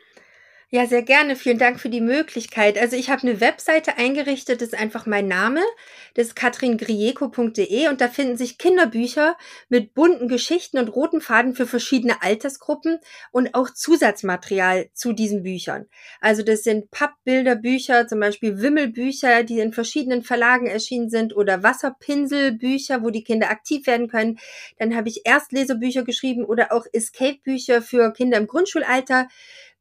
Ja, 0.69 0.85
sehr 0.85 1.01
gerne. 1.01 1.37
Vielen 1.37 1.59
Dank 1.59 1.79
für 1.79 1.87
die 1.87 2.01
Möglichkeit. 2.01 2.77
Also 2.77 2.97
ich 2.97 3.09
habe 3.09 3.21
eine 3.21 3.39
Webseite 3.39 3.97
eingerichtet, 3.97 4.59
das 4.59 4.69
ist 4.69 4.77
einfach 4.77 5.05
mein 5.05 5.25
Name. 5.25 5.61
Das 6.13 6.27
ist 6.27 6.35
katringrieko.de 6.35 7.87
und 7.87 8.01
da 8.01 8.09
finden 8.09 8.35
sich 8.35 8.57
Kinderbücher 8.57 9.37
mit 9.69 9.93
bunten 9.93 10.27
Geschichten 10.27 10.77
und 10.77 10.89
roten 10.89 11.21
Faden 11.21 11.55
für 11.55 11.67
verschiedene 11.67 12.21
Altersgruppen 12.21 12.99
und 13.31 13.55
auch 13.55 13.69
Zusatzmaterial 13.69 14.89
zu 14.93 15.13
diesen 15.13 15.43
Büchern. 15.43 15.85
Also 16.19 16.43
das 16.43 16.63
sind 16.63 16.91
Pappbilderbücher, 16.91 18.05
zum 18.07 18.19
Beispiel 18.19 18.59
Wimmelbücher, 18.61 19.43
die 19.43 19.61
in 19.61 19.71
verschiedenen 19.71 20.21
Verlagen 20.21 20.67
erschienen 20.67 21.09
sind 21.09 21.33
oder 21.33 21.63
Wasserpinselbücher, 21.63 23.03
wo 23.03 23.09
die 23.09 23.23
Kinder 23.23 23.51
aktiv 23.51 23.87
werden 23.87 24.09
können. 24.09 24.37
Dann 24.79 24.97
habe 24.97 25.07
ich 25.07 25.21
Erstlesebücher 25.23 26.03
geschrieben 26.03 26.43
oder 26.43 26.73
auch 26.73 26.85
Escape-Bücher 26.91 27.81
für 27.81 28.11
Kinder 28.11 28.37
im 28.37 28.47
Grundschulalter. 28.47 29.29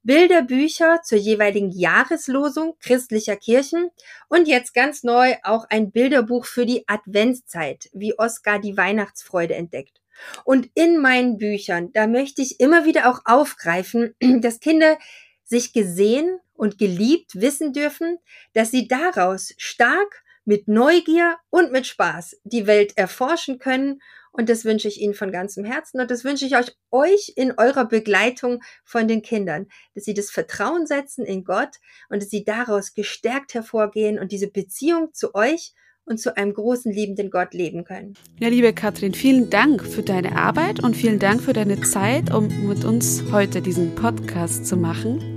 Bilderbücher 0.07 1.00
zur 1.02 1.18
jeweiligen 1.18 1.72
Jahreslosung 1.72 2.76
christlicher 2.80 3.34
Kirchen 3.34 3.90
und 4.28 4.46
jetzt 4.46 4.72
ganz 4.72 5.02
neu 5.02 5.34
auch 5.42 5.66
ein 5.68 5.90
Bilderbuch 5.90 6.46
für 6.46 6.64
die 6.64 6.86
Adventszeit, 6.86 7.90
wie 7.92 8.16
Oskar 8.16 8.61
die 8.61 8.76
Weihnachtsfreude 8.76 9.57
entdeckt. 9.57 10.00
Und 10.44 10.70
in 10.74 10.98
meinen 10.98 11.38
Büchern, 11.38 11.92
da 11.92 12.07
möchte 12.07 12.40
ich 12.40 12.61
immer 12.61 12.84
wieder 12.84 13.11
auch 13.11 13.22
aufgreifen, 13.24 14.14
dass 14.40 14.61
Kinder 14.61 14.96
sich 15.42 15.72
gesehen 15.72 16.38
und 16.54 16.78
geliebt 16.78 17.40
wissen 17.40 17.72
dürfen, 17.72 18.18
dass 18.54 18.70
sie 18.70 18.86
daraus 18.86 19.54
stark 19.59 20.22
mit 20.44 20.68
Neugier 20.68 21.36
und 21.50 21.72
mit 21.72 21.86
Spaß 21.86 22.36
die 22.44 22.68
Welt 22.68 22.96
erforschen 22.96 23.59
können 23.59 24.00
und 24.37 24.49
das 24.49 24.64
wünsche 24.64 24.89
ich 24.89 25.01
Ihnen 25.01 25.14
von 25.14 25.32
ganzem 25.32 25.64
Herzen 25.64 26.01
und 26.01 26.11
das 26.11 26.24
wünsche 26.24 26.47
ich 26.47 26.57
euch, 26.57 26.76
euch 26.91 27.32
in 27.37 27.53
eurer 27.57 27.87
Begleitung 27.87 28.62
von 28.84 29.09
den 29.09 29.22
Kindern, 29.22 29.66
dass 29.95 30.05
Sie 30.05 30.14
das 30.14 30.30
Vertrauen 30.30 30.87
setzen 30.87 31.24
in 31.24 31.45
Gott 31.45 31.76
und 32.09 32.22
dass 32.22 32.30
Sie 32.30 32.45
daraus 32.45 32.95
gestärkt 32.95 33.55
hervorgehen 33.55 34.18
und 34.18 34.32
diese 34.32 34.49
Beziehung 34.49 35.12
zu 35.12 35.34
euch 35.34 35.72
und 36.05 36.20
zu 36.20 36.37
einem 36.37 36.55
großen 36.55 36.93
liebenden 36.93 37.30
Gott 37.30 37.53
leben 37.53 37.84
können. 37.84 38.14
Ja, 38.39 38.49
liebe 38.49 38.72
Katrin, 38.72 39.12
vielen 39.12 39.51
Dank 39.51 39.84
für 39.84 40.03
deine 40.03 40.37
Arbeit 40.37 40.82
und 40.82 40.97
vielen 40.97 41.18
Dank 41.18 41.43
für 41.43 41.53
deine 41.53 41.80
Zeit, 41.80 42.32
um 42.32 42.49
mit 42.68 42.84
uns 42.84 43.24
heute 43.32 43.61
diesen 43.61 43.95
Podcast 43.95 44.66
zu 44.66 44.76
machen. 44.76 45.34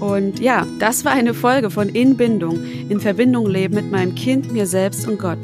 Und 0.00 0.40
ja, 0.40 0.66
das 0.78 1.04
war 1.04 1.12
eine 1.12 1.32
Folge 1.32 1.70
von 1.70 1.88
Inbindung, 1.88 2.62
in 2.88 3.00
Verbindung 3.00 3.46
leben 3.46 3.74
mit 3.74 3.90
meinem 3.90 4.14
Kind, 4.14 4.52
mir 4.52 4.66
selbst 4.66 5.08
und 5.08 5.18
Gott. 5.18 5.38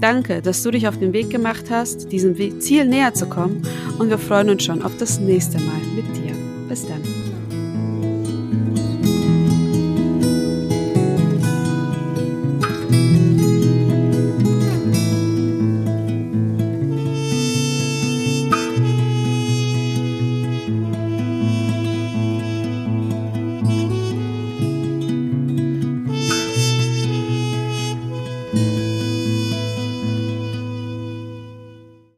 Danke, 0.00 0.40
dass 0.40 0.62
du 0.62 0.70
dich 0.70 0.88
auf 0.88 0.98
den 0.98 1.12
Weg 1.12 1.30
gemacht 1.30 1.66
hast, 1.70 2.10
diesem 2.10 2.34
Ziel 2.60 2.86
näher 2.86 3.12
zu 3.12 3.26
kommen 3.26 3.62
und 3.98 4.08
wir 4.08 4.18
freuen 4.18 4.50
uns 4.50 4.64
schon 4.64 4.82
auf 4.82 4.96
das 4.98 5.20
nächste 5.20 5.58
Mal 5.58 5.80
mit 5.94 6.06
dir. 6.16 6.34
Bis 6.68 6.86
dann. 6.86 7.19